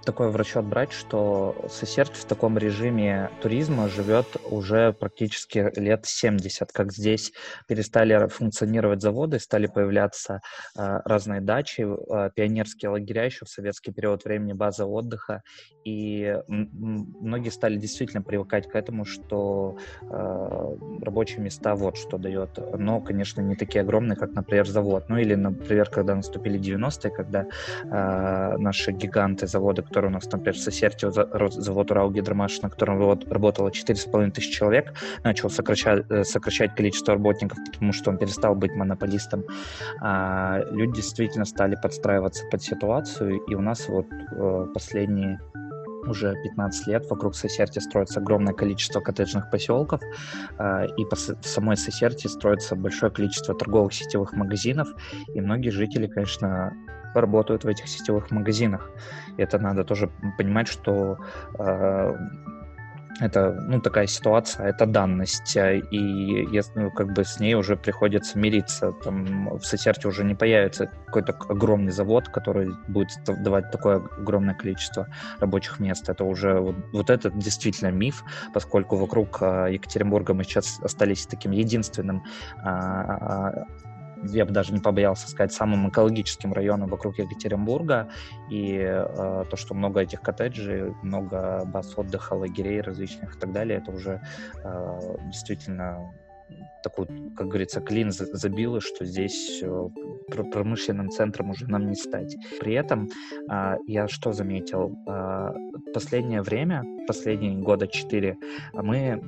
такое 0.05 0.29
в 0.29 0.35
расчет 0.35 0.65
брать, 0.65 0.91
что 0.91 1.55
Сесерт 1.69 2.15
в 2.15 2.25
таком 2.25 2.57
режиме 2.57 3.29
туризма 3.41 3.87
живет 3.87 4.27
уже 4.49 4.93
практически 4.93 5.71
лет 5.79 6.05
70, 6.05 6.71
как 6.71 6.91
здесь 6.91 7.31
перестали 7.67 8.27
функционировать 8.27 9.01
заводы, 9.01 9.39
стали 9.39 9.67
появляться 9.67 10.41
э, 10.77 10.99
разные 11.05 11.41
дачи, 11.41 11.81
э, 11.81 12.31
пионерские 12.35 12.91
лагеря 12.91 13.25
еще 13.25 13.45
в 13.45 13.49
советский 13.49 13.91
период 13.91 14.25
времени, 14.25 14.53
база 14.53 14.85
отдыха, 14.85 15.41
и 15.85 16.37
многие 16.47 17.49
стали 17.49 17.77
действительно 17.77 18.21
привыкать 18.21 18.69
к 18.69 18.75
этому, 18.75 19.05
что 19.05 19.77
э, 20.01 20.75
рабочие 21.01 21.39
места 21.39 21.75
вот 21.75 21.97
что 21.97 22.17
дает, 22.17 22.59
но, 22.77 22.99
конечно, 23.01 23.41
не 23.41 23.55
такие 23.55 23.81
огромные, 23.81 24.17
как, 24.17 24.33
например, 24.33 24.67
завод, 24.67 25.05
ну 25.07 25.17
или, 25.17 25.35
например, 25.35 25.89
когда 25.89 26.15
наступили 26.15 26.59
90-е, 26.59 27.09
когда 27.09 27.45
э, 27.83 28.57
наши 28.57 28.91
гиганты 28.91 29.12
гиганты, 29.13 29.47
заводы, 29.47 29.81
которые 29.81 30.09
у 30.09 30.13
нас, 30.13 30.31
например, 30.31 30.55
в 30.55 30.59
Сосерте, 30.59 31.11
завод 31.11 31.91
Урал-Гидромаш, 31.91 32.61
на 32.61 32.69
котором 32.69 32.99
работало 33.29 33.69
4,5 33.69 34.31
тысячи 34.31 34.51
человек, 34.51 34.93
начал 35.23 35.49
сокращать, 35.49 36.05
э, 36.09 36.23
сокращать 36.23 36.75
количество 36.75 37.13
работников, 37.13 37.57
потому 37.71 37.93
что 37.93 38.11
он 38.11 38.17
перестал 38.17 38.55
быть 38.55 38.71
монополистом. 38.75 39.43
А 40.01 40.61
люди 40.71 40.95
действительно 40.95 41.45
стали 41.45 41.75
подстраиваться 41.81 42.45
под 42.51 42.61
ситуацию, 42.61 43.41
и 43.49 43.55
у 43.55 43.61
нас 43.61 43.87
вот 43.89 44.07
э, 44.11 44.67
последние 44.73 45.39
уже 46.07 46.35
15 46.43 46.87
лет 46.87 47.09
вокруг 47.09 47.35
Сосерти 47.35 47.79
строится 47.79 48.19
огромное 48.19 48.53
количество 48.53 48.99
коттеджных 48.99 49.49
поселков, 49.49 50.01
а, 50.57 50.83
и 50.85 51.05
по 51.05 51.15
самой 51.15 51.77
Сосерти 51.77 52.27
строится 52.27 52.75
большое 52.75 53.09
количество 53.11 53.55
торговых 53.55 53.93
сетевых 53.93 54.33
магазинов, 54.33 54.89
и 55.33 55.39
многие 55.39 55.69
жители, 55.69 56.07
конечно, 56.07 56.73
работают 57.13 57.63
в 57.63 57.67
этих 57.67 57.87
сетевых 57.87 58.31
магазинах. 58.31 58.89
Это 59.37 59.59
надо 59.59 59.83
тоже 59.83 60.09
понимать, 60.37 60.67
что 60.67 61.17
а, 61.57 62.15
это, 63.19 63.51
ну, 63.67 63.79
такая 63.79 64.07
ситуация, 64.07 64.67
это 64.67 64.85
данность, 64.85 65.55
э, 65.55 65.79
и 65.91 66.47
ну, 66.75 66.89
как 66.91 67.13
бы 67.13 67.23
с 67.23 67.39
ней 67.39 67.53
уже 67.53 67.75
приходится 67.77 68.39
мириться. 68.39 68.91
Там 68.91 69.55
в 69.57 69.63
Сосерте 69.63 70.07
уже 70.07 70.23
не 70.23 70.33
появится 70.35 70.87
какой-то 71.05 71.33
огромный 71.47 71.91
завод, 71.91 72.29
который 72.29 72.71
будет 72.87 73.09
давать 73.25 73.71
такое 73.71 73.97
огромное 73.97 74.55
количество 74.55 75.07
рабочих 75.39 75.79
мест. 75.79 76.09
Это 76.09 76.23
уже, 76.23 76.59
вот, 76.59 76.75
вот 76.91 77.09
это 77.09 77.29
действительно 77.29 77.89
миф, 77.91 78.23
поскольку 78.53 78.95
вокруг 78.95 79.37
э, 79.41 79.73
Екатеринбурга 79.73 80.33
мы 80.33 80.43
сейчас 80.43 80.79
остались 80.81 81.27
таким 81.27 81.51
единственным 81.51 82.23
а, 82.63 82.71
а, 82.71 83.67
я 84.23 84.45
бы 84.45 84.51
даже 84.51 84.73
не 84.73 84.79
побоялся 84.79 85.27
сказать, 85.27 85.53
самым 85.53 85.89
экологическим 85.89 86.53
районом 86.53 86.89
вокруг 86.89 87.17
Екатеринбурга. 87.19 88.09
И 88.49 88.77
э, 88.77 89.45
то, 89.49 89.55
что 89.55 89.73
много 89.73 90.01
этих 90.01 90.21
коттеджей, 90.21 90.93
много 91.01 91.63
баз 91.65 91.97
отдыха, 91.97 92.33
лагерей 92.33 92.81
различных 92.81 93.35
и 93.35 93.39
так 93.39 93.51
далее, 93.51 93.79
это 93.79 93.91
уже 93.91 94.21
э, 94.63 94.99
действительно 95.25 96.13
такой, 96.83 97.07
как 97.35 97.47
говорится, 97.47 97.81
клин 97.81 98.11
забило, 98.11 98.81
что 98.81 99.05
здесь 99.05 99.61
э, 99.63 99.87
промышленным 100.51 101.09
центром 101.09 101.51
уже 101.51 101.67
нам 101.67 101.87
не 101.87 101.95
стать. 101.95 102.35
При 102.59 102.73
этом 102.73 103.09
э, 103.49 103.77
я 103.87 104.07
что 104.07 104.33
заметил? 104.33 104.95
Э, 105.07 105.51
последнее 105.93 106.41
время, 106.41 106.83
последние 107.07 107.55
года 107.55 107.87
четыре, 107.87 108.37
мы 108.73 109.21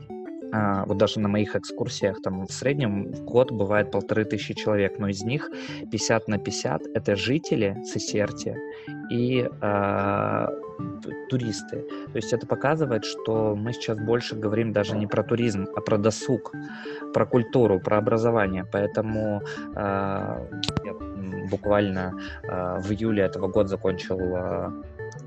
вот 0.86 0.98
даже 0.98 1.20
на 1.20 1.28
моих 1.28 1.56
экскурсиях, 1.56 2.22
там 2.22 2.46
в 2.46 2.52
среднем 2.52 3.12
в 3.12 3.24
год 3.24 3.52
бывает 3.52 3.92
полторы 3.92 4.26
тысячи 4.26 4.54
человек, 4.54 5.00
но 5.00 5.08
из 5.08 5.24
них 5.24 5.50
50 5.92 6.28
на 6.28 6.38
50 6.38 6.88
это 6.94 7.16
жители 7.16 7.78
Сесерти 7.86 8.56
и 9.12 9.48
а, 9.62 10.50
туристы. 11.30 11.86
То 12.12 12.16
есть 12.16 12.34
это 12.34 12.48
показывает, 12.48 13.06
что 13.06 13.56
мы 13.56 13.74
сейчас 13.74 13.98
больше 13.98 14.36
говорим 14.36 14.74
даже 14.74 14.96
не 14.98 15.08
про 15.08 15.24
туризм, 15.24 15.68
а 15.76 15.82
про 15.82 15.98
досуг, 15.98 16.52
про 17.14 17.26
культуру, 17.26 17.80
про 17.80 17.98
образование. 17.98 18.66
Поэтому 18.72 19.42
э, 19.76 19.76
я 19.76 20.94
буквально 21.50 22.14
э, 22.44 22.80
в 22.82 22.92
июле 22.92 23.24
этого 23.24 23.48
года 23.48 23.70
закончил 23.70 24.20
э, 24.20 24.72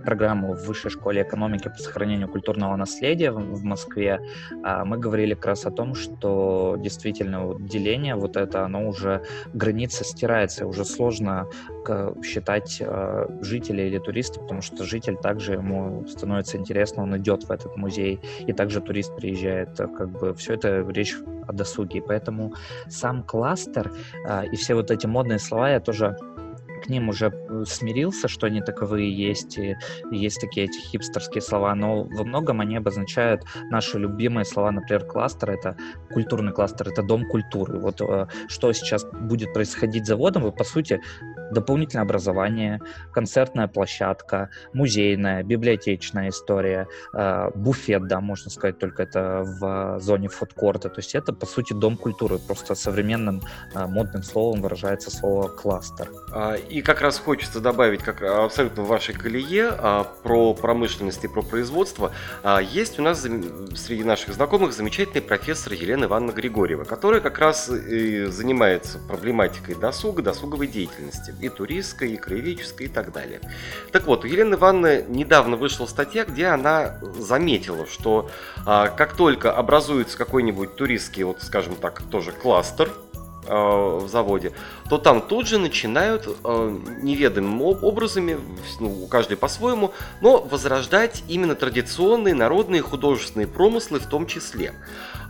программу 0.08 0.54
в 0.54 0.66
Высшей 0.66 0.90
школе 0.90 1.20
экономики 1.20 1.68
по 1.68 1.82
сохранению 1.82 2.28
культурного 2.28 2.76
наследия 2.76 3.30
в 3.30 3.62
Москве, 3.62 4.20
а, 4.64 4.86
мы 4.86 4.96
говорили 4.96 5.34
как 5.34 5.46
раз 5.46 5.66
о 5.66 5.70
том, 5.70 5.94
что 5.94 6.76
действительно 6.78 7.54
деление 7.60 8.14
вот 8.14 8.38
это, 8.38 8.64
оно 8.64 8.88
уже, 8.88 9.22
граница 9.52 10.04
стирается, 10.04 10.66
уже 10.66 10.86
сложно 10.86 11.46
считать 12.24 12.80
а, 12.80 13.26
жителя 13.42 13.86
или 13.86 13.98
туриста, 13.98 14.40
потому 14.40 14.62
что 14.62 14.84
житель 14.84 15.16
также 15.16 15.52
ему 15.52 16.06
становится 16.06 16.56
интересно, 16.56 17.02
он 17.02 17.14
идет 17.18 17.44
в 17.44 17.50
этот 17.50 17.76
музей, 17.76 18.18
и 18.46 18.54
также 18.54 18.80
турист 18.80 19.14
приезжает, 19.14 19.76
как 19.76 20.08
бы 20.08 20.34
все 20.34 20.54
это 20.54 20.86
речь 20.88 21.16
о 21.46 21.52
досуге, 21.52 22.00
поэтому 22.00 22.54
сам 22.88 23.22
кластер 23.22 23.92
и 24.52 24.56
все 24.56 24.74
вот 24.74 24.90
эти 24.90 25.06
модные 25.06 25.38
слова 25.38 25.70
я 25.70 25.80
тоже 25.80 26.16
к 26.88 26.90
ним 26.90 27.10
уже 27.10 27.26
э, 27.26 27.64
смирился, 27.66 28.28
что 28.28 28.46
они 28.46 28.62
таковые 28.62 29.12
есть, 29.12 29.58
и 29.58 29.76
есть 30.10 30.40
такие 30.40 30.66
эти 30.66 30.78
хипстерские 30.80 31.42
слова, 31.42 31.74
но 31.74 32.04
во 32.04 32.24
многом 32.24 32.60
они 32.60 32.78
обозначают 32.78 33.42
наши 33.70 33.98
любимые 33.98 34.46
слова, 34.46 34.70
например, 34.70 35.04
кластер, 35.04 35.50
это 35.50 35.76
культурный 36.10 36.52
кластер, 36.52 36.88
это 36.88 37.02
дом 37.02 37.26
культуры. 37.26 37.78
Вот 37.78 38.00
э, 38.00 38.26
что 38.48 38.72
сейчас 38.72 39.04
будет 39.04 39.52
происходить 39.52 40.04
с 40.04 40.08
заводом, 40.08 40.44
вы, 40.44 40.52
по 40.52 40.64
сути, 40.64 41.00
дополнительное 41.52 42.04
образование, 42.04 42.80
концертная 43.12 43.68
площадка, 43.68 44.50
музейная, 44.72 45.42
библиотечная 45.42 46.30
история, 46.30 46.86
э, 47.14 47.50
буфет, 47.54 48.06
да, 48.06 48.20
можно 48.20 48.50
сказать, 48.50 48.78
только 48.78 49.02
это 49.02 49.42
в 49.44 49.98
зоне 50.00 50.28
фудкорта. 50.28 50.88
То 50.88 51.00
есть 51.00 51.14
это, 51.14 51.32
по 51.32 51.46
сути, 51.46 51.72
дом 51.72 51.96
культуры. 51.96 52.38
Просто 52.38 52.74
современным 52.74 53.42
модным 53.74 54.22
словом 54.22 54.62
выражается 54.62 55.10
слово 55.10 55.48
кластер. 55.48 56.10
А, 56.32 56.54
и 56.54 56.82
как 56.82 57.00
раз 57.00 57.18
хочется 57.18 57.60
добавить, 57.60 58.02
как 58.02 58.22
абсолютно 58.22 58.82
в 58.82 58.86
вашей 58.86 59.14
колее, 59.14 59.70
а, 59.70 60.04
про 60.22 60.54
промышленность 60.54 61.24
и 61.24 61.28
про 61.28 61.42
производство. 61.42 62.12
А, 62.42 62.60
есть 62.60 62.98
у 62.98 63.02
нас 63.02 63.20
среди 63.20 64.04
наших 64.04 64.34
знакомых 64.34 64.72
замечательный 64.72 65.22
профессор 65.22 65.72
Елена 65.72 66.04
Ивановна 66.04 66.32
Григорьева, 66.32 66.84
которая 66.84 67.20
как 67.20 67.38
раз 67.38 67.66
занимается 67.66 68.98
проблематикой 68.98 69.74
досуга, 69.74 70.22
досуговой 70.22 70.66
деятельности, 70.66 71.32
и 71.40 71.48
туристской, 71.48 72.12
и 72.12 72.16
краеведческой, 72.16 72.86
и 72.86 72.88
так 72.88 73.12
далее. 73.12 73.40
Так 73.92 74.06
вот, 74.06 74.24
у 74.24 74.26
Елены 74.26 74.54
Ивановны 74.54 75.04
недавно 75.08 75.56
вышла 75.56 75.86
статья, 75.86 76.24
где 76.24 76.46
она 76.46 76.98
заметила, 77.18 77.86
что 77.86 78.30
как 78.64 79.14
только 79.14 79.52
образуется 79.52 80.16
какой-нибудь 80.18 80.76
туристский, 80.76 81.24
вот 81.24 81.42
скажем 81.42 81.76
так, 81.76 82.02
тоже 82.10 82.32
кластер, 82.32 82.90
в 83.48 84.08
заводе, 84.08 84.52
то 84.88 84.98
там 84.98 85.22
тут 85.22 85.46
же 85.46 85.58
начинают 85.58 86.26
э, 86.26 86.78
неведомыми 87.02 87.78
образами, 87.82 88.38
ну, 88.80 89.06
каждый 89.06 89.36
по-своему, 89.36 89.92
но 90.20 90.40
возрождать 90.42 91.22
именно 91.28 91.54
традиционные 91.54 92.34
народные 92.34 92.82
художественные 92.82 93.46
промыслы 93.46 94.00
в 94.00 94.06
том 94.06 94.26
числе. 94.26 94.74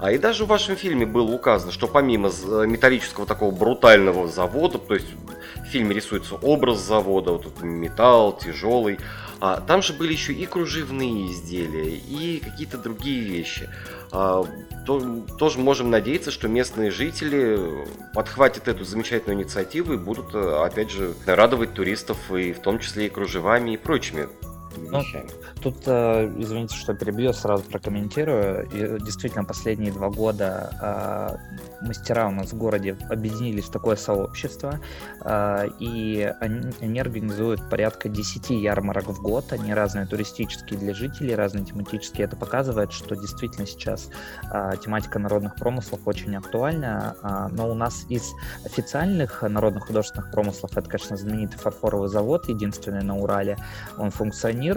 А 0.01 0.13
и 0.13 0.19
даже 0.19 0.45
в 0.45 0.49
вашем 0.49 0.77
фильме 0.77 1.07
было 1.07 1.31
указано, 1.31 1.73
что 1.73 1.89
помимо 1.89 2.31
металлического 2.67 3.27
такого 3.27 3.51
брутального 3.51 4.29
завода, 4.29 4.79
то 4.79 4.95
есть 4.95 5.09
в 5.57 5.65
фильме 5.71 5.95
рисуется 5.95 6.37
образ 6.37 6.79
завода, 6.79 7.33
вот 7.33 7.43
тут 7.43 7.63
металл 7.63 8.37
тяжелый, 8.37 8.99
а 9.41 9.61
там 9.61 9.83
же 9.83 9.93
были 9.93 10.13
еще 10.13 10.33
и 10.33 10.47
кружевные 10.47 11.33
изделия, 11.33 11.95
и 11.95 12.41
какие-то 12.41 12.79
другие 12.79 13.21
вещи. 13.21 13.69
А, 14.11 14.45
то, 14.87 15.25
тоже 15.39 15.59
можем 15.59 15.91
надеяться, 15.91 16.31
что 16.31 16.49
местные 16.49 16.91
жители 16.91 17.87
подхватят 18.15 18.69
эту 18.69 18.85
замечательную 18.85 19.43
инициативу 19.43 19.93
и 19.93 19.97
будут, 19.97 20.35
э, 20.35 20.65
опять 20.65 20.91
же, 20.91 21.15
радовать 21.27 21.75
туристов, 21.75 22.17
и 22.33 22.53
в 22.53 22.61
том 22.61 22.79
числе 22.79 23.07
и 23.07 23.11
кружевами 23.11 23.75
и 23.75 23.77
прочими 23.77 24.29
ну, 24.91 25.03
Тут, 25.63 25.77
э, 25.87 26.33
извините, 26.39 26.77
что 26.77 26.95
перебью, 26.95 27.33
сразу 27.33 27.65
прокомментирую. 27.65 28.67
И, 28.67 29.03
действительно, 29.03 29.45
последние 29.45 29.93
два 29.93 30.09
года 30.09 31.39
э, 31.81 31.85
мастера 31.85 32.29
у 32.29 32.31
нас 32.31 32.53
в 32.53 32.57
городе 32.57 32.97
объединились 33.11 33.65
в 33.65 33.71
такое 33.71 33.97
сообщество, 33.97 34.79
э, 35.25 35.69
и 35.81 36.33
они, 36.41 36.73
они 36.81 37.01
организуют 37.01 37.69
порядка 37.69 38.09
10 38.09 38.51
ярмарок 38.51 39.09
в 39.09 39.21
год. 39.21 39.53
Они 39.53 39.75
разные 39.75 40.07
туристические 40.07 40.79
для 40.79 40.95
жителей, 40.95 41.35
разные 41.35 41.65
тематические. 41.65 42.27
Это 42.27 42.37
показывает, 42.37 42.93
что 42.93 43.17
действительно 43.17 43.67
сейчас 43.67 44.11
тематика 44.83 45.19
народных 45.19 45.57
промыслов 45.57 46.01
очень 46.07 46.37
актуальна. 46.37 47.17
Но 47.53 47.71
у 47.71 47.75
нас 47.75 48.07
из 48.09 48.33
официальных 48.65 49.43
народных 49.43 49.87
художественных 49.87 50.31
промыслов 50.31 50.77
это, 50.77 50.89
конечно, 50.89 51.17
знаменитый 51.17 51.59
фарфоровый 51.59 52.09
завод, 52.09 52.49
единственный 52.49 53.03
на 53.03 53.17
Урале. 53.17 53.57
Он 53.97 54.11
функционирует. 54.11 54.68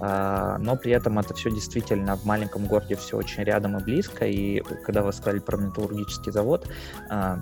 А, 0.00 0.58
но 0.58 0.76
при 0.76 0.92
этом 0.92 1.18
это 1.18 1.34
все 1.34 1.50
действительно 1.50 2.16
в 2.16 2.24
маленьком 2.24 2.66
городе 2.66 2.96
все 2.96 3.16
очень 3.16 3.44
рядом 3.44 3.76
и 3.76 3.82
близко, 3.82 4.26
и 4.26 4.60
когда 4.84 5.02
вы 5.02 5.12
сказали 5.12 5.38
про 5.38 5.56
металлургический 5.56 6.32
завод, 6.32 6.68
а, 7.10 7.40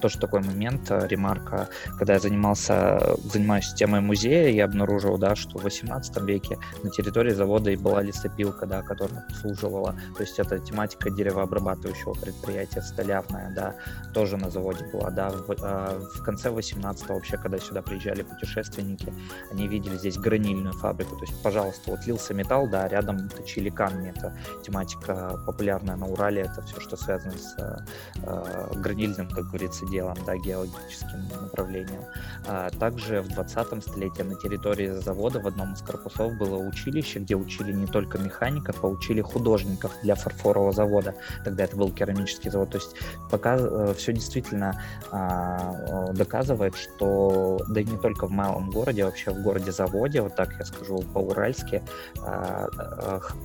тоже 0.00 0.18
такой 0.18 0.40
момент, 0.40 0.90
э, 0.90 1.06
ремарка, 1.08 1.68
когда 1.98 2.14
я 2.14 2.18
занимался, 2.18 3.16
занимаюсь 3.24 3.72
темой 3.74 4.00
музея, 4.00 4.48
я 4.48 4.64
обнаружил, 4.64 5.18
да, 5.18 5.34
что 5.34 5.58
в 5.58 5.62
18 5.62 6.16
веке 6.22 6.58
на 6.82 6.90
территории 6.90 7.32
завода 7.32 7.70
и 7.70 7.76
была 7.76 8.02
лесопилка, 8.02 8.66
да, 8.66 8.82
которая 8.82 9.24
обслуживала, 9.28 9.94
то 10.16 10.22
есть 10.22 10.38
это 10.38 10.58
тематика 10.58 11.10
деревообрабатывающего 11.10 12.14
предприятия, 12.14 12.82
столярная, 12.82 13.52
да, 13.54 13.74
тоже 14.12 14.36
на 14.36 14.50
заводе 14.50 14.84
была, 14.86 15.10
да, 15.10 15.30
в, 15.30 15.50
э, 15.50 15.98
в 16.16 16.22
конце 16.22 16.50
18 16.50 17.08
вообще, 17.08 17.36
когда 17.36 17.58
сюда 17.58 17.82
приезжали 17.82 18.22
путешественники, 18.22 19.12
они 19.52 19.68
видели 19.68 19.96
здесь 19.96 20.18
гранильную 20.18 20.74
фабрику, 20.74 21.16
то 21.16 21.24
есть, 21.24 21.42
пожалуйста, 21.42 21.90
вот 21.90 22.06
лился 22.06 22.34
металл, 22.34 22.68
да, 22.68 22.88
рядом 22.88 23.28
точили 23.28 23.70
камни, 23.70 24.10
это 24.10 24.36
тематика 24.64 25.40
популярная 25.46 25.96
на 25.96 26.06
Урале, 26.06 26.42
это 26.42 26.62
все, 26.62 26.80
что 26.80 26.96
связано 26.96 27.34
с 27.36 27.54
э, 27.58 28.74
гранильным, 28.74 29.28
как 29.28 29.46
говорится, 29.46 29.65
делом, 29.90 30.16
да, 30.26 30.36
геологическим 30.36 31.28
направлением. 31.40 32.02
А 32.46 32.70
также 32.70 33.22
в 33.22 33.28
20 33.28 33.82
столетии 33.82 34.22
на 34.22 34.34
территории 34.36 34.88
завода 34.88 35.40
в 35.40 35.46
одном 35.46 35.74
из 35.74 35.82
корпусов 35.82 36.36
было 36.36 36.56
училище, 36.56 37.18
где 37.18 37.34
учили 37.34 37.72
не 37.72 37.86
только 37.86 38.18
механиков, 38.18 38.82
а 38.82 38.88
учили 38.88 39.20
художников 39.20 39.92
для 40.02 40.14
фарфорового 40.14 40.72
завода. 40.72 41.14
Тогда 41.44 41.64
это 41.64 41.76
был 41.76 41.90
керамический 41.90 42.50
завод. 42.50 42.70
То 42.70 42.78
есть 42.78 42.96
пока 43.30 43.56
э, 43.58 43.94
все 43.96 44.12
действительно 44.12 44.80
а, 45.10 46.12
доказывает, 46.12 46.76
что 46.76 47.60
да 47.68 47.80
и 47.80 47.84
не 47.84 47.98
только 47.98 48.26
в 48.26 48.30
малом 48.30 48.70
городе, 48.70 49.02
а 49.02 49.06
вообще 49.06 49.30
в 49.30 49.42
городе-заводе, 49.42 50.22
вот 50.22 50.36
так 50.36 50.52
я 50.58 50.64
скажу 50.64 50.98
по-уральски, 51.12 51.82
а, 52.22 52.68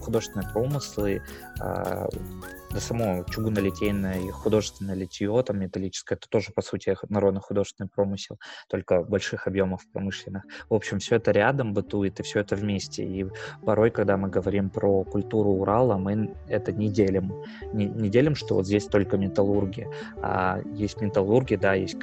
художественные 0.01 0.49
промыслы 0.49 1.21
да 1.61 2.79
само 2.79 3.23
чугунолитейное 3.29 4.31
художественное 4.31 4.95
литье, 4.95 5.43
там 5.45 5.59
металлическое, 5.59 6.17
это 6.17 6.27
тоже, 6.29 6.51
по 6.51 6.61
сути, 6.61 6.95
народно-художественный 7.09 7.89
промысел, 7.89 8.39
только 8.69 9.01
больших 9.03 9.47
объемов 9.47 9.81
промышленных. 9.91 10.43
В 10.69 10.73
общем, 10.73 10.99
все 10.99 11.17
это 11.17 11.31
рядом 11.31 11.73
бытует, 11.73 12.19
и 12.19 12.23
все 12.23 12.39
это 12.39 12.55
вместе. 12.55 13.03
И 13.03 13.25
порой, 13.65 13.91
когда 13.91 14.17
мы 14.17 14.29
говорим 14.29 14.69
про 14.69 15.03
культуру 15.03 15.51
Урала, 15.51 15.97
мы 15.97 16.33
это 16.47 16.71
не 16.71 16.89
делим. 16.89 17.33
Не, 17.73 17.85
не 17.85 18.09
делим, 18.09 18.35
что 18.35 18.55
вот 18.55 18.65
здесь 18.65 18.85
только 18.87 19.17
металлурги, 19.17 19.87
а 20.21 20.61
есть 20.73 21.01
металлурги, 21.01 21.55
да, 21.55 21.73
есть 21.73 21.99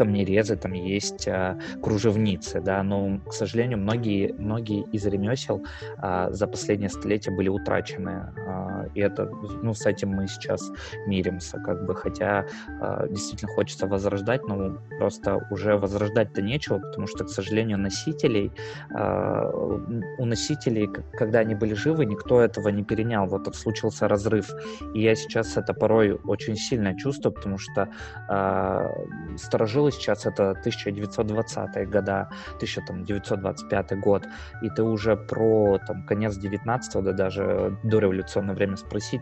камнерезы, 0.00 0.56
там 0.56 0.72
есть 0.72 1.28
а, 1.28 1.58
кружевницы, 1.82 2.62
да, 2.62 2.82
но, 2.82 3.20
к 3.28 3.34
сожалению, 3.34 3.78
многие, 3.78 4.32
многие 4.32 4.84
из 4.92 5.04
ремесел 5.04 5.62
а, 5.98 6.30
за 6.30 6.46
последние 6.46 6.88
столетия 6.88 7.30
были 7.30 7.50
утрачены, 7.50 8.32
а, 8.48 8.86
и 8.94 9.00
это, 9.00 9.30
ну, 9.62 9.74
с 9.74 9.84
этим 9.84 10.08
мы 10.08 10.26
сейчас 10.26 10.70
миримся, 11.06 11.58
как 11.58 11.84
бы, 11.84 11.94
хотя 11.94 12.46
а, 12.80 13.06
действительно 13.08 13.52
хочется 13.52 13.86
возрождать, 13.86 14.42
но 14.48 14.78
просто 14.98 15.46
уже 15.50 15.76
возрождать-то 15.76 16.40
нечего, 16.40 16.78
потому 16.78 17.06
что, 17.06 17.24
к 17.24 17.28
сожалению, 17.28 17.76
носителей, 17.76 18.52
а, 18.94 19.50
у 19.50 20.24
носителей, 20.24 20.88
когда 21.12 21.40
они 21.40 21.54
были 21.54 21.74
живы, 21.74 22.06
никто 22.06 22.40
этого 22.40 22.70
не 22.70 22.84
перенял, 22.84 23.26
вот 23.26 23.54
случился 23.54 24.08
разрыв, 24.08 24.50
и 24.94 25.02
я 25.02 25.14
сейчас 25.14 25.58
это 25.58 25.74
порой 25.74 26.14
очень 26.24 26.56
сильно 26.56 26.96
чувствую, 26.96 27.34
потому 27.34 27.58
что 27.58 27.90
а, 28.28 28.88
сторожилы 29.36 29.89
было 29.90 30.00
сейчас, 30.00 30.26
это 30.26 30.54
1920-е 30.64 31.86
года, 31.86 32.28
1925 32.56 34.00
год, 34.00 34.26
и 34.62 34.70
ты 34.70 34.82
уже 34.82 35.16
про 35.16 35.78
там, 35.86 36.06
конец 36.06 36.38
19-го, 36.38 37.02
да 37.02 37.12
даже 37.12 37.76
до 37.82 37.98
революционное 37.98 38.54
время 38.54 38.76
спросить 38.76 39.20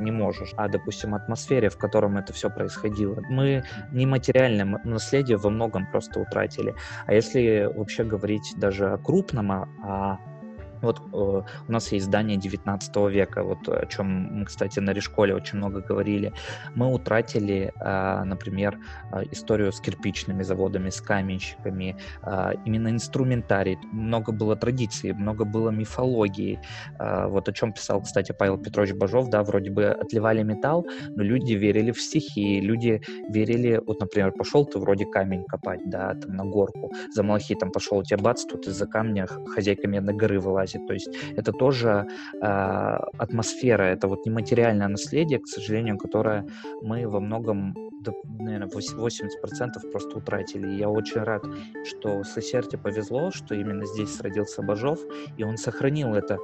не 0.00 0.10
можешь. 0.10 0.52
А, 0.56 0.68
допустим, 0.68 1.14
атмосфере, 1.14 1.68
в 1.68 1.76
котором 1.76 2.16
это 2.16 2.32
все 2.32 2.50
происходило. 2.50 3.20
Мы 3.30 3.64
нематериальное 3.92 4.80
наследие 4.84 5.36
во 5.36 5.50
многом 5.50 5.86
просто 5.90 6.20
утратили. 6.20 6.74
А 7.06 7.14
если 7.14 7.70
вообще 7.74 8.04
говорить 8.04 8.54
даже 8.56 8.92
о 8.92 8.98
крупном, 8.98 9.50
о 9.52 10.18
вот 10.84 11.00
э, 11.00 11.42
у 11.68 11.72
нас 11.72 11.92
есть 11.92 12.06
здание 12.06 12.36
19 12.36 12.96
века, 13.10 13.42
вот 13.42 13.68
о 13.68 13.86
чем 13.86 14.06
мы, 14.38 14.44
кстати, 14.44 14.80
на 14.80 14.92
Решколе 14.92 15.34
очень 15.34 15.58
много 15.58 15.80
говорили. 15.80 16.32
Мы 16.74 16.92
утратили, 16.92 17.72
э, 17.80 18.24
например, 18.24 18.78
э, 19.12 19.22
историю 19.32 19.72
с 19.72 19.80
кирпичными 19.80 20.42
заводами, 20.42 20.90
с 20.90 21.00
каменщиками, 21.00 21.96
именно 22.66 22.88
инструментарий. 22.88 23.78
Много 23.92 24.32
было 24.32 24.56
традиций, 24.56 25.12
много 25.12 25.44
было 25.44 25.70
мифологии. 25.70 26.60
Вот 26.98 27.48
о 27.48 27.52
чем 27.52 27.72
писал, 27.72 28.02
кстати, 28.02 28.32
Павел 28.32 28.58
Петрович 28.58 28.94
Бажов, 28.94 29.28
да, 29.28 29.42
вроде 29.42 29.70
бы 29.70 29.86
отливали 29.86 30.42
металл, 30.42 30.86
но 31.16 31.22
люди 31.22 31.54
верили 31.54 31.90
в 31.90 32.00
стихи, 32.00 32.60
люди 32.60 33.00
верили, 33.28 33.80
вот, 33.86 34.00
например, 34.00 34.32
пошел 34.32 34.64
ты 34.64 34.78
вроде 34.78 35.06
камень 35.06 35.44
копать, 35.44 35.80
да, 35.86 36.14
там 36.14 36.36
на 36.36 36.44
горку, 36.44 36.92
за 37.12 37.22
малахитом 37.22 37.70
пошел, 37.70 37.98
у 37.98 38.02
тебя 38.02 38.18
бац, 38.18 38.44
тут 38.44 38.66
из-за 38.66 38.86
камня 38.86 39.26
хозяйка 39.26 39.88
Медной 39.88 40.14
горы 40.14 40.40
вылазит, 40.40 40.73
связи. 40.74 40.86
То 40.86 40.92
есть 40.92 41.08
это 41.36 41.52
тоже 41.52 42.06
э, 42.40 42.46
атмосфера, 43.18 43.82
это 43.82 44.08
вот 44.08 44.26
нематериальное 44.26 44.88
наследие, 44.88 45.38
к 45.38 45.46
сожалению, 45.46 45.98
которое 45.98 46.46
мы 46.82 47.08
во 47.08 47.20
многом, 47.20 47.74
наверное, 48.24 48.68
80% 48.68 49.90
просто 49.92 50.18
утратили. 50.18 50.72
И 50.72 50.76
я 50.76 50.88
очень 50.88 51.22
рад, 51.22 51.44
что 51.84 52.22
Сосерте 52.24 52.78
повезло, 52.78 53.30
что 53.30 53.54
именно 53.54 53.86
здесь 53.86 54.20
родился 54.20 54.62
Бажов, 54.62 55.00
и 55.38 55.44
он 55.44 55.56
сохранил 55.56 56.14
это 56.14 56.38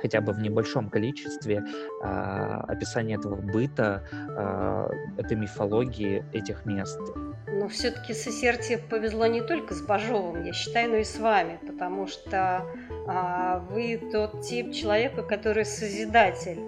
хотя 0.00 0.20
бы 0.20 0.32
в 0.32 0.38
небольшом 0.38 0.90
количестве 0.90 1.64
э, 2.02 2.06
описание 2.68 3.18
этого 3.18 3.36
быта, 3.36 4.02
э, 4.12 5.20
этой 5.20 5.36
мифологии 5.36 6.24
этих 6.32 6.66
мест. 6.66 7.00
Но 7.52 7.68
все-таки 7.68 8.14
Сосерте 8.14 8.78
повезло 8.78 9.26
не 9.26 9.42
только 9.42 9.74
с 9.74 9.82
Бажовым, 9.82 10.44
я 10.44 10.52
считаю, 10.52 10.90
но 10.90 10.96
и 10.96 11.04
с 11.04 11.18
вами, 11.18 11.58
потому 11.66 12.06
что 12.06 12.64
вы 13.70 14.00
тот 14.12 14.42
тип 14.42 14.72
человека, 14.72 15.22
который 15.22 15.64
созидатель. 15.64 16.60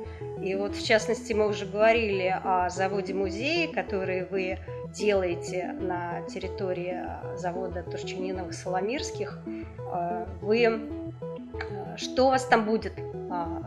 И 0.42 0.55
вот, 0.57 0.75
в 0.75 0.85
частности, 0.85 1.33
мы 1.33 1.49
уже 1.49 1.66
говорили 1.66 2.35
о 2.42 2.68
заводе-музее, 2.68 3.68
который 3.68 4.25
вы 4.27 4.59
делаете 4.92 5.75
на 5.81 6.23
территории 6.23 6.97
завода 7.37 7.83
Турчининовых-Соломирских. 7.83 9.38
А, 9.79 10.27
вы... 10.40 10.66
А, 10.66 11.97
что 11.97 12.27
у 12.27 12.31
вас 12.31 12.45
там 12.45 12.64
будет 12.64 12.92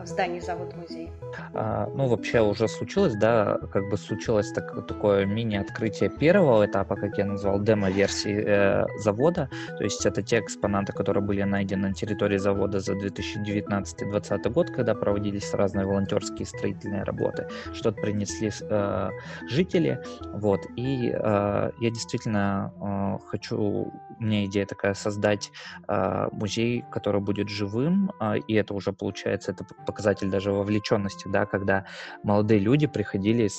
в 0.03 0.07
здании 0.07 0.39
завода-музея? 0.39 1.09
А, 1.53 1.89
ну, 1.95 2.07
вообще 2.07 2.41
уже 2.41 2.67
случилось, 2.67 3.15
да, 3.15 3.57
как 3.71 3.89
бы 3.89 3.97
случилось 3.97 4.51
так, 4.51 4.87
такое 4.87 5.25
мини-открытие 5.25 6.09
первого 6.09 6.65
этапа, 6.65 6.95
как 6.95 7.17
я 7.17 7.25
назвал, 7.25 7.59
демо-версии 7.59 8.43
э, 8.45 8.85
завода. 8.99 9.49
То 9.77 9.83
есть 9.83 10.05
это 10.05 10.21
те 10.21 10.39
экспонаты, 10.39 10.93
которые 10.93 11.23
были 11.23 11.43
найдены 11.43 11.89
на 11.89 11.93
территории 11.93 12.37
завода 12.37 12.79
за 12.79 12.93
2019-2020 12.93 14.49
год, 14.49 14.69
когда 14.69 14.95
проводились 14.95 15.53
разные 15.53 15.85
волонтерские 15.85 16.45
строительные 16.45 17.03
работы. 17.03 17.47
Что-то 17.73 18.01
принесли 18.01 18.51
э, 18.61 19.09
жители. 19.49 19.99
Вот. 20.33 20.61
И 20.75 21.11
э, 21.11 21.71
я 21.79 21.89
действительно 21.89 22.71
э, 22.81 23.27
хочу, 23.27 23.57
у 23.57 24.23
меня 24.23 24.45
идея 24.45 24.65
такая, 24.65 24.93
создать 24.93 25.51
э, 25.87 26.27
музей, 26.31 26.83
который 26.91 27.21
будет 27.21 27.49
живым, 27.49 28.11
э, 28.19 28.37
и 28.47 28.53
это 28.53 28.73
уже 28.73 28.93
получается, 28.93 29.54
это 29.55 29.65
показатель 29.85 30.29
даже 30.29 30.51
вовлеченности 30.51 31.27
да, 31.27 31.45
когда 31.45 31.85
молодые 32.23 32.59
люди 32.59 32.87
приходили 32.87 33.49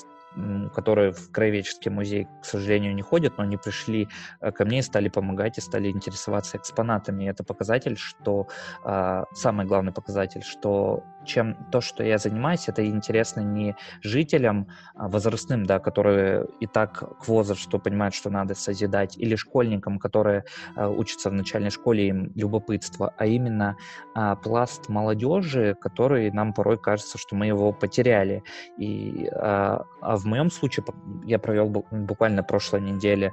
которые 0.74 1.12
в 1.12 1.30
Краеведческий 1.30 1.90
музей, 1.90 2.28
к 2.42 2.44
сожалению, 2.44 2.94
не 2.94 3.02
ходят, 3.02 3.38
но 3.38 3.44
они 3.44 3.56
пришли 3.56 4.08
э, 4.40 4.52
ко 4.52 4.64
мне 4.64 4.80
и 4.80 4.82
стали 4.82 5.08
помогать, 5.08 5.56
и 5.56 5.62
стали 5.62 5.90
интересоваться 5.90 6.58
экспонатами. 6.58 7.24
И 7.24 7.26
это 7.26 7.42
показатель, 7.42 7.96
что 7.96 8.46
э, 8.84 9.24
самый 9.32 9.64
главный 9.64 9.92
показатель, 9.92 10.42
что 10.42 11.04
чем 11.26 11.56
то, 11.70 11.80
что 11.80 12.02
я 12.02 12.18
занимаюсь, 12.18 12.68
это 12.68 12.86
интересно 12.86 13.40
не 13.40 13.76
жителям 14.02 14.68
а 14.94 15.08
возрастным, 15.08 15.66
да, 15.66 15.78
которые 15.78 16.46
и 16.60 16.66
так 16.66 17.18
к 17.20 17.28
возрасту 17.28 17.78
понимают, 17.78 18.14
что 18.14 18.30
надо 18.30 18.54
созидать, 18.54 19.16
или 19.18 19.36
школьникам, 19.36 19.98
которые 19.98 20.44
э, 20.76 20.86
учатся 20.86 21.30
в 21.30 21.34
начальной 21.34 21.70
школе, 21.70 22.08
им 22.08 22.32
любопытство, 22.34 23.12
а 23.18 23.26
именно 23.26 23.76
э, 24.14 24.36
пласт 24.42 24.88
молодежи, 24.88 25.76
который 25.80 26.30
нам 26.30 26.52
порой 26.52 26.78
кажется, 26.78 27.18
что 27.18 27.36
мы 27.36 27.46
его 27.46 27.72
потеряли. 27.72 28.42
И 28.78 29.28
э, 29.30 29.78
а 30.06 30.16
в 30.16 30.24
моем 30.24 30.50
случае 30.50 30.84
я 31.24 31.38
провел 31.38 31.68
буквально 31.68 32.42
прошлой 32.42 32.80
неделе 32.80 33.32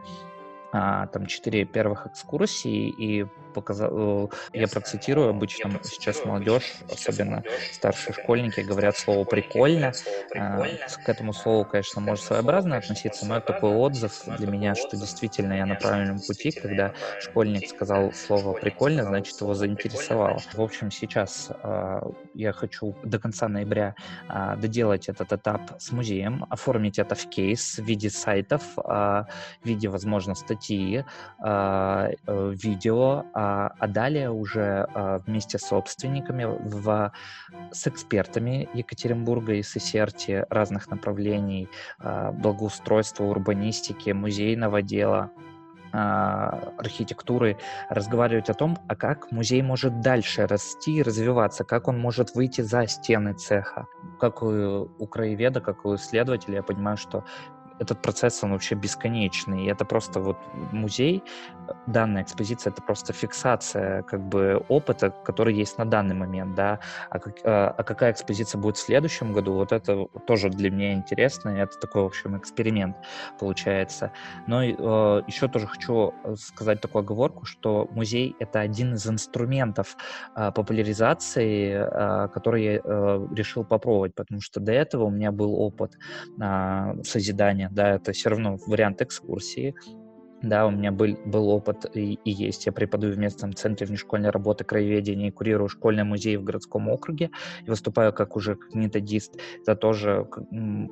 а, 0.74 1.06
там 1.08 1.28
четыре 1.28 1.66
первых 1.66 2.08
экскурсии 2.08 2.90
и 2.90 3.28
показал, 3.54 4.26
э, 4.26 4.28
я 4.54 4.68
процитирую, 4.68 5.30
обычно 5.30 5.80
сейчас 5.84 6.26
молодежь, 6.26 6.74
особенно 6.92 7.44
старшие 7.72 8.16
школьники, 8.16 8.60
говорят 8.62 8.98
слово 8.98 9.24
«прикольно». 9.24 9.94
А, 10.36 10.64
к 11.06 11.08
этому 11.08 11.32
слову, 11.32 11.64
конечно, 11.64 12.02
может 12.02 12.26
своеобразно 12.26 12.78
относиться, 12.78 13.28
но 13.28 13.38
это 13.38 13.54
такой 13.54 13.70
отзыв 13.70 14.24
для 14.40 14.48
меня, 14.48 14.74
что 14.74 14.98
действительно 14.98 15.54
я 15.54 15.68
на 15.68 15.76
правильном 15.76 16.20
пути, 16.20 16.50
когда 16.50 16.94
школьник 17.20 17.70
сказал 17.70 18.12
слово 18.12 18.54
«прикольно», 18.54 19.04
значит, 19.04 19.40
его 19.40 19.54
заинтересовало. 19.54 20.42
В 20.54 20.62
общем, 20.62 20.90
сейчас 20.90 21.50
а, 21.62 22.02
я 22.34 22.52
хочу 22.52 22.96
до 23.04 23.20
конца 23.20 23.48
ноября 23.48 23.94
а, 24.28 24.56
доделать 24.56 25.08
этот 25.08 25.32
этап 25.34 25.62
с 25.80 25.92
музеем, 25.92 26.48
оформить 26.50 26.98
это 26.98 27.14
в 27.14 27.30
кейс 27.30 27.78
в 27.78 27.84
виде 27.84 28.10
сайтов, 28.10 28.64
в 28.76 29.28
виде, 29.64 29.88
возможно, 29.88 30.34
статьи, 30.64 31.04
э, 31.44 32.10
видео, 32.28 33.26
а, 33.34 33.72
а 33.80 33.88
далее 33.88 34.32
уже 34.32 34.88
а, 34.94 35.20
вместе 35.20 35.58
с 35.58 35.68
собственниками, 35.68 36.46
в, 36.46 37.12
с 37.72 37.88
экспертами 37.88 38.70
Екатеринбурга 38.74 39.54
и 39.54 39.64
Сесерти 39.64 40.46
разных 40.50 40.90
направлений, 40.90 41.68
а, 42.00 42.32
благоустройства, 42.32 43.26
урбанистики, 43.26 44.12
музейного 44.12 44.82
дела, 44.82 45.30
архитектуры 45.96 47.58
разговаривать 47.88 48.50
о 48.50 48.56
том, 48.56 48.80
а 48.88 48.96
как 48.96 49.32
музей 49.32 49.62
может 49.62 50.02
дальше 50.02 50.48
расти 50.48 50.98
и 50.98 51.04
развиваться, 51.04 51.64
как 51.64 51.88
он 51.88 52.00
может 52.00 52.34
выйти 52.34 52.62
за 52.62 52.88
стены 52.88 53.34
цеха. 53.34 53.86
Как 54.20 54.42
у, 54.42 54.90
у 54.98 55.06
краеведа, 55.06 55.62
как 55.62 55.86
у 55.86 55.94
исследователя, 55.94 56.56
я 56.56 56.64
понимаю, 56.64 56.98
что 56.98 57.26
этот 57.84 58.02
процесс, 58.02 58.44
он 58.44 58.52
вообще 58.52 58.76
бесконечный. 58.76 59.66
И 59.66 59.68
это 59.68 59.86
просто 59.86 60.20
вот 60.20 60.38
музей, 60.72 61.24
данная 61.88 62.24
экспозиция, 62.24 62.72
это 62.72 62.82
просто 62.82 63.14
фиксация 63.14 64.04
как 64.04 64.22
бы 64.22 64.64
опыта, 64.70 65.10
который 65.26 65.54
есть 65.56 65.78
на 65.78 65.86
данный 65.86 66.16
момент, 66.16 66.56
да. 66.56 66.80
А, 67.10 67.20
как, 67.20 67.36
а, 67.44 67.76
а 67.78 67.84
какая 67.84 68.12
экспозиция 68.12 68.60
будет 68.60 68.78
в 68.78 68.82
следующем 68.82 69.34
году, 69.34 69.54
вот 69.54 69.72
это 69.72 70.08
тоже 70.28 70.50
для 70.50 70.70
меня 70.72 70.94
интересно. 70.94 71.50
Это 71.50 71.78
такой, 71.80 72.04
в 72.04 72.08
общем, 72.08 72.38
эксперимент 72.38 72.96
получается. 73.40 74.12
Но 74.48 74.64
э, 74.64 75.24
еще 75.28 75.48
тоже 75.48 75.68
хочу 75.68 76.14
сказать 76.38 76.82
такую 76.82 77.02
оговорку, 77.02 77.46
что 77.46 77.88
музей— 77.92 78.36
это 78.40 78.60
один 78.60 78.94
из 78.94 79.08
инструментов 79.08 79.98
э, 80.36 80.52
популяризации, 80.52 81.74
э, 81.74 82.28
который 82.30 82.64
я 82.64 82.82
э, 82.84 83.28
решил 83.36 83.64
попробовать, 83.64 84.16
потому 84.16 84.42
что 84.42 84.60
до 84.60 84.72
этого 84.72 85.06
у 85.06 85.10
меня 85.10 85.32
был 85.32 85.54
опыт 85.56 85.98
э, 86.40 87.04
созидания, 87.04 87.70
да, 87.74 87.96
это 87.96 88.12
все 88.14 88.30
равно 88.30 88.58
вариант 88.66 89.02
экскурсии, 89.02 89.76
да, 90.44 90.68
у 90.68 90.72
меня 90.72 90.92
был, 90.92 91.18
был 91.26 91.48
опыт 91.50 91.86
и, 91.96 92.16
и 92.26 92.32
есть. 92.32 92.66
Я 92.66 92.74
преподаю 92.74 93.14
в 93.14 93.18
местном 93.18 93.54
центре 93.54 93.88
внешкольной 93.88 94.30
работы 94.30 94.66
краеведения 94.66 95.30
и 95.30 95.32
курирую 95.32 95.70
школьный 95.70 96.04
музей 96.04 96.36
в 96.36 96.44
городском 96.44 96.90
округе 96.90 97.32
и 97.66 97.70
выступаю 97.70 98.12
как 98.12 98.36
уже 98.36 98.56
как 98.56 98.76
методист. 98.76 99.40
Это 99.62 99.76
тоже 99.78 100.28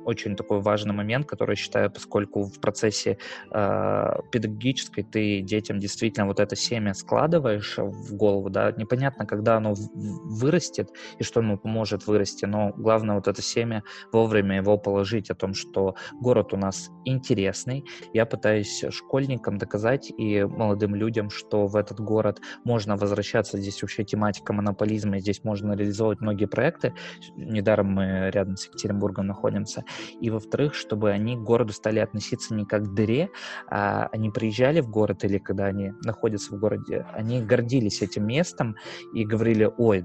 очень 0.06 0.36
такой 0.36 0.60
важный 0.60 0.94
момент, 0.94 1.26
который 1.26 1.56
считаю, 1.56 1.90
поскольку 1.90 2.44
в 2.44 2.60
процессе 2.60 3.18
э, 3.50 4.16
педагогической 4.32 5.04
ты 5.04 5.42
детям 5.42 5.78
действительно 5.78 6.26
вот 6.26 6.40
это 6.40 6.56
семя 6.56 6.94
складываешь 6.94 7.76
в 7.76 8.16
голову, 8.16 8.48
да, 8.48 8.72
непонятно, 8.72 9.26
когда 9.26 9.58
оно 9.58 9.74
вырастет 9.74 10.88
и 11.18 11.24
что 11.24 11.40
ему 11.40 11.58
поможет 11.58 12.06
вырасти, 12.06 12.46
но 12.46 12.72
главное 12.74 13.16
вот 13.16 13.28
это 13.28 13.42
семя 13.42 13.82
вовремя 14.12 14.56
его 14.56 14.78
положить 14.78 15.30
о 15.30 15.34
том, 15.34 15.52
что 15.52 15.94
город 16.22 16.54
у 16.54 16.56
нас 16.56 16.90
интересный. 17.04 17.84
Я 18.14 18.24
пытаюсь 18.24 18.82
школьникам 18.88 19.41
школьникам 19.42 19.58
доказать 19.58 20.12
и 20.16 20.44
молодым 20.44 20.94
людям, 20.94 21.30
что 21.30 21.66
в 21.66 21.76
этот 21.76 22.00
город 22.00 22.40
можно 22.64 22.96
возвращаться. 22.96 23.58
Здесь 23.58 23.82
вообще 23.82 24.04
тематика 24.04 24.52
монополизма, 24.52 25.18
здесь 25.18 25.44
можно 25.44 25.72
реализовывать 25.72 26.20
многие 26.20 26.46
проекты. 26.46 26.94
Недаром 27.36 27.88
мы 27.92 28.30
рядом 28.32 28.56
с 28.56 28.66
Екатеринбургом 28.66 29.26
находимся. 29.26 29.84
И, 30.20 30.30
во-вторых, 30.30 30.74
чтобы 30.74 31.10
они 31.10 31.36
к 31.36 31.40
городу 31.40 31.72
стали 31.72 31.98
относиться 31.98 32.54
не 32.54 32.64
как 32.64 32.84
к 32.84 32.94
дыре, 32.94 33.30
а 33.68 34.08
они 34.12 34.30
приезжали 34.30 34.80
в 34.80 34.88
город 34.88 35.24
или 35.24 35.38
когда 35.38 35.66
они 35.66 35.92
находятся 36.04 36.54
в 36.54 36.60
городе, 36.60 37.04
они 37.12 37.42
гордились 37.42 38.02
этим 38.02 38.26
местом 38.26 38.76
и 39.14 39.24
говорили, 39.24 39.70
ой, 39.78 40.04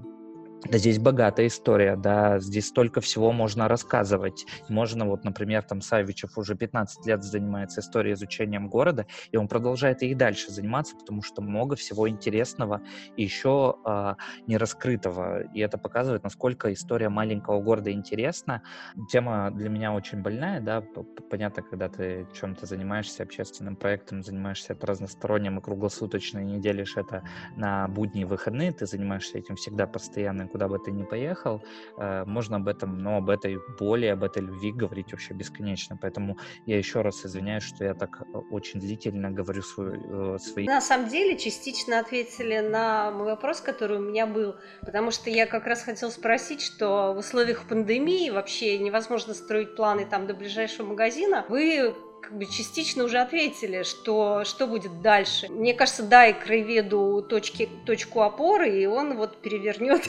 да 0.66 0.80
здесь 0.80 0.98
богатая 0.98 1.48
история, 1.48 1.96
да, 1.96 2.40
здесь 2.40 2.68
столько 2.68 3.00
всего 3.00 3.32
можно 3.32 3.68
рассказывать. 3.68 4.46
Можно, 4.70 5.06
вот, 5.06 5.24
например, 5.24 5.62
там 5.62 5.82
Савичев 5.82 6.36
уже 6.38 6.56
15 6.56 7.06
лет 7.06 7.24
занимается 7.24 7.82
историей 7.82 8.16
изучением 8.16 8.68
города, 8.68 9.06
и 9.32 9.38
он 9.38 9.48
продолжает 9.48 10.02
и 10.02 10.16
дальше 10.16 10.52
заниматься, 10.52 10.96
потому 10.96 11.22
что 11.22 11.44
много 11.44 11.76
всего 11.76 12.10
интересного 12.10 12.82
и 13.16 13.24
еще 13.24 13.76
э, 13.86 14.16
не 14.48 14.58
раскрытого. 14.58 15.44
И 15.54 15.60
это 15.60 15.78
показывает, 15.78 16.24
насколько 16.24 16.74
история 16.74 17.10
маленького 17.10 17.62
города 17.62 17.92
интересна. 17.92 18.64
Тема 19.12 19.52
для 19.52 19.70
меня 19.70 19.94
очень 19.94 20.24
больная, 20.24 20.60
да, 20.60 20.84
понятно, 21.30 21.62
когда 21.62 21.88
ты 21.88 22.28
чем-то 22.34 22.66
занимаешься, 22.66 23.24
общественным 23.24 23.76
проектом, 23.76 24.24
занимаешься 24.24 24.74
это 24.74 24.88
разносторонним 24.88 25.60
и 25.60 25.62
круглосуточно, 25.62 26.40
и 26.40 26.46
не 26.46 26.60
делишь 26.60 26.98
это 26.98 27.24
на 27.56 27.88
будние 27.88 28.26
выходные, 28.26 28.72
ты 28.72 28.88
занимаешься 28.88 29.38
этим 29.38 29.56
всегда 29.56 29.86
постоянно 29.86 30.47
куда 30.48 30.68
бы 30.68 30.80
ты 30.80 30.92
ни 30.92 31.04
поехал, 31.04 31.62
э, 31.98 32.24
можно 32.26 32.58
об 32.58 32.68
этом, 32.68 33.02
но 33.02 33.18
об 33.18 33.30
этой 33.30 33.58
боли, 33.80 34.06
об 34.08 34.24
этой 34.24 34.42
любви 34.42 34.72
говорить 34.72 35.12
вообще 35.12 35.34
бесконечно. 35.34 35.98
Поэтому 36.02 36.38
я 36.66 36.78
еще 36.78 37.02
раз 37.02 37.26
извиняюсь, 37.26 37.64
что 37.64 37.84
я 37.84 37.94
так 37.94 38.22
э, 38.22 38.38
очень 38.52 38.80
длительно 38.80 39.32
говорю 39.32 39.62
свой, 39.62 40.00
э, 40.00 40.38
свои... 40.40 40.66
На 40.66 40.82
самом 40.82 41.10
деле, 41.10 41.38
частично 41.38 42.00
ответили 42.00 42.60
на 42.60 43.12
мой 43.12 43.28
вопрос, 43.28 43.62
который 43.62 43.98
у 43.98 44.02
меня 44.02 44.26
был, 44.26 44.56
потому 44.82 45.12
что 45.12 45.30
я 45.30 45.46
как 45.46 45.68
раз 45.68 45.84
хотел 45.84 46.12
спросить, 46.12 46.62
что 46.62 47.14
в 47.14 47.18
условиях 47.18 47.68
пандемии 47.68 48.30
вообще 48.30 48.78
невозможно 48.80 49.34
строить 49.34 49.76
планы 49.76 50.06
там 50.06 50.28
до 50.28 50.34
ближайшего 50.34 50.88
магазина. 50.88 51.46
Вы 51.50 51.96
как 52.28 52.38
бы 52.38 52.46
частично 52.46 53.06
уже 53.06 53.20
ответили, 53.20 53.84
что, 53.84 54.44
что 54.44 54.68
будет 54.68 55.02
дальше. 55.02 55.48
Мне 55.48 55.74
кажется, 55.74 56.04
дай 56.04 56.34
краеведу 56.34 57.22
точки, 57.22 57.70
точку 57.86 58.22
опоры, 58.22 58.82
и 58.82 58.86
он 58.86 59.16
вот 59.16 59.42
перевернет 59.42 60.02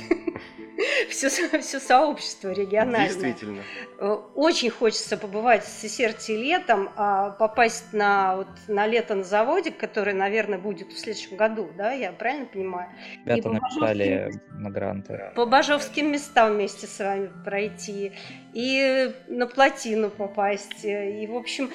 все, 1.08 1.28
все 1.28 1.78
сообщество 1.78 2.50
региональное. 2.50 3.06
Действительно. 3.06 3.62
Э, 4.00 4.18
очень 4.34 4.68
хочется 4.70 5.16
побывать 5.16 5.62
в 5.62 5.68
Сесерте 5.68 6.36
летом, 6.36 6.90
а 6.96 7.30
попасть 7.30 7.92
на, 7.92 8.38
вот, 8.38 8.48
на 8.66 8.88
лето 8.88 9.14
на 9.14 9.22
заводе, 9.22 9.70
который, 9.70 10.12
наверное, 10.12 10.58
будет 10.58 10.92
в 10.92 10.98
следующем 10.98 11.36
году, 11.36 11.70
да, 11.76 11.92
я 11.92 12.10
правильно 12.10 12.46
понимаю? 12.46 12.90
Ребята 13.26 13.48
написали 13.50 14.32
на 14.50 14.70
гранты. 14.70 15.32
По 15.36 15.46
бажовским 15.46 16.10
местам 16.10 16.54
вместе 16.54 16.88
с 16.88 16.98
вами 16.98 17.30
пройти, 17.44 18.10
и 18.54 19.14
на 19.28 19.46
плотину 19.46 20.10
попасть, 20.10 20.84
и, 20.84 21.24
в 21.28 21.36
общем, 21.36 21.70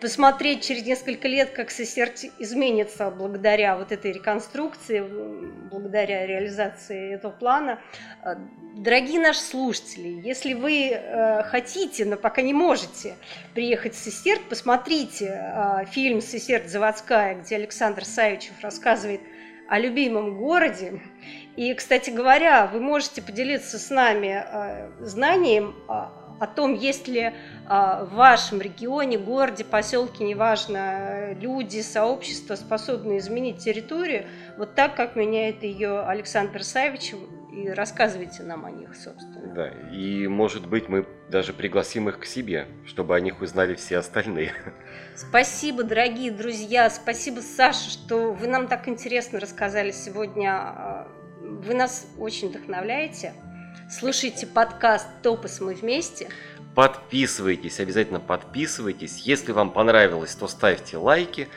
посмотреть 0.00 0.64
через 0.64 0.84
несколько 0.84 1.28
лет, 1.28 1.50
как 1.50 1.70
Сесерти 1.70 2.30
изменится 2.38 3.10
благодаря 3.10 3.76
вот 3.76 3.92
этой 3.92 4.12
реконструкции, 4.12 5.00
благодаря 5.70 6.26
реализации 6.26 7.14
этого 7.14 7.32
плана. 7.32 7.80
Э, 8.24 8.36
дорогие 8.76 9.20
наши 9.20 9.40
слушатели, 9.40 10.20
если 10.22 10.54
вы 10.54 10.90
э, 10.90 11.42
хотите, 11.44 12.04
но 12.04 12.16
пока 12.16 12.42
не 12.42 12.52
можете 12.52 13.16
приехать 13.54 13.94
в 13.94 13.98
Сесерт, 13.98 14.42
посмотрите 14.48 15.26
э, 15.26 15.86
фильм 15.86 16.20
«Сесерт 16.20 16.68
заводская», 16.68 17.36
где 17.36 17.56
Александр 17.56 18.04
Савичев 18.04 18.60
рассказывает 18.60 19.20
о 19.68 19.78
любимом 19.78 20.36
городе. 20.38 21.00
И, 21.56 21.72
кстати 21.74 22.10
говоря, 22.10 22.66
вы 22.66 22.80
можете 22.80 23.22
поделиться 23.22 23.78
с 23.78 23.90
нами 23.90 24.44
знанием 25.00 25.74
о 26.38 26.46
том, 26.46 26.74
есть 26.74 27.08
ли 27.08 27.32
а, 27.66 28.04
в 28.04 28.14
вашем 28.14 28.60
регионе, 28.60 29.18
городе, 29.18 29.64
поселке, 29.64 30.24
неважно, 30.24 31.32
люди, 31.34 31.80
сообщества 31.80 32.54
способны 32.54 33.18
изменить 33.18 33.58
территорию, 33.58 34.26
вот 34.56 34.74
так, 34.74 34.94
как 34.94 35.16
меняет 35.16 35.62
ее 35.62 36.00
Александр 36.00 36.62
Савич, 36.62 37.14
и 37.56 37.70
рассказывайте 37.70 38.42
нам 38.42 38.66
о 38.66 38.70
них, 38.70 38.94
собственно. 38.94 39.54
Да, 39.54 39.68
и, 39.90 40.26
может 40.26 40.66
быть, 40.66 40.90
мы 40.90 41.06
даже 41.30 41.54
пригласим 41.54 42.08
их 42.08 42.20
к 42.20 42.26
себе, 42.26 42.66
чтобы 42.84 43.16
о 43.16 43.20
них 43.20 43.40
узнали 43.40 43.74
все 43.74 43.96
остальные. 43.96 44.52
Спасибо, 45.14 45.82
дорогие 45.82 46.30
друзья, 46.30 46.90
спасибо, 46.90 47.40
Саша, 47.40 47.88
что 47.90 48.32
вы 48.32 48.46
нам 48.46 48.68
так 48.68 48.88
интересно 48.88 49.40
рассказали 49.40 49.90
сегодня. 49.90 51.06
Вы 51.40 51.74
нас 51.74 52.06
очень 52.18 52.48
вдохновляете. 52.48 53.32
Слушайте 53.88 54.48
подкаст 54.48 55.06
«Топос 55.22 55.60
мы 55.60 55.74
вместе». 55.74 56.28
Подписывайтесь, 56.74 57.78
обязательно 57.78 58.18
подписывайтесь. 58.18 59.18
Если 59.18 59.52
вам 59.52 59.70
понравилось, 59.70 60.34
то 60.34 60.48
ставьте 60.48 60.96
лайки. 60.96 61.48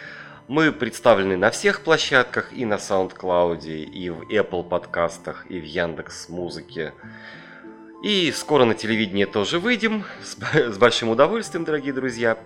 Мы 0.47 0.71
представлены 0.71 1.37
на 1.37 1.49
всех 1.49 1.81
площадках, 1.81 2.53
и 2.53 2.65
на 2.65 2.75
SoundCloud, 2.75 3.65
и 3.67 4.09
в 4.11 4.31
Apple 4.31 4.63
подкастах, 4.63 5.47
и 5.49 5.59
в 5.59 5.63
Яндекс 5.63 6.29
Музыке. 6.29 6.93
И 8.03 8.31
скоро 8.31 8.63
на 8.63 8.75
телевидении 8.75 9.25
тоже 9.25 9.57
выйдем. 9.57 10.05
С, 10.23 10.37
с 10.53 10.77
большим 10.77 11.09
удовольствием, 11.09 11.65
дорогие 11.65 11.93
друзья. 11.93 12.37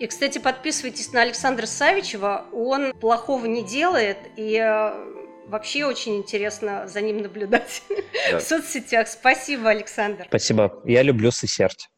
И, 0.00 0.08
кстати, 0.08 0.38
подписывайтесь 0.38 1.12
на 1.12 1.22
Александра 1.22 1.66
Савичева. 1.66 2.46
Он 2.52 2.92
плохого 2.92 3.46
не 3.46 3.64
делает, 3.64 4.18
и 4.36 4.58
э, 4.58 5.15
вообще 5.48 5.84
очень 5.84 6.16
интересно 6.16 6.86
за 6.86 7.00
ним 7.00 7.22
наблюдать 7.22 7.82
да. 8.30 8.38
в 8.40 8.42
соцсетях. 8.42 9.08
Спасибо, 9.08 9.70
Александр. 9.70 10.26
Спасибо. 10.28 10.80
Я 10.84 11.02
люблю 11.02 11.30
сосердь. 11.30 11.88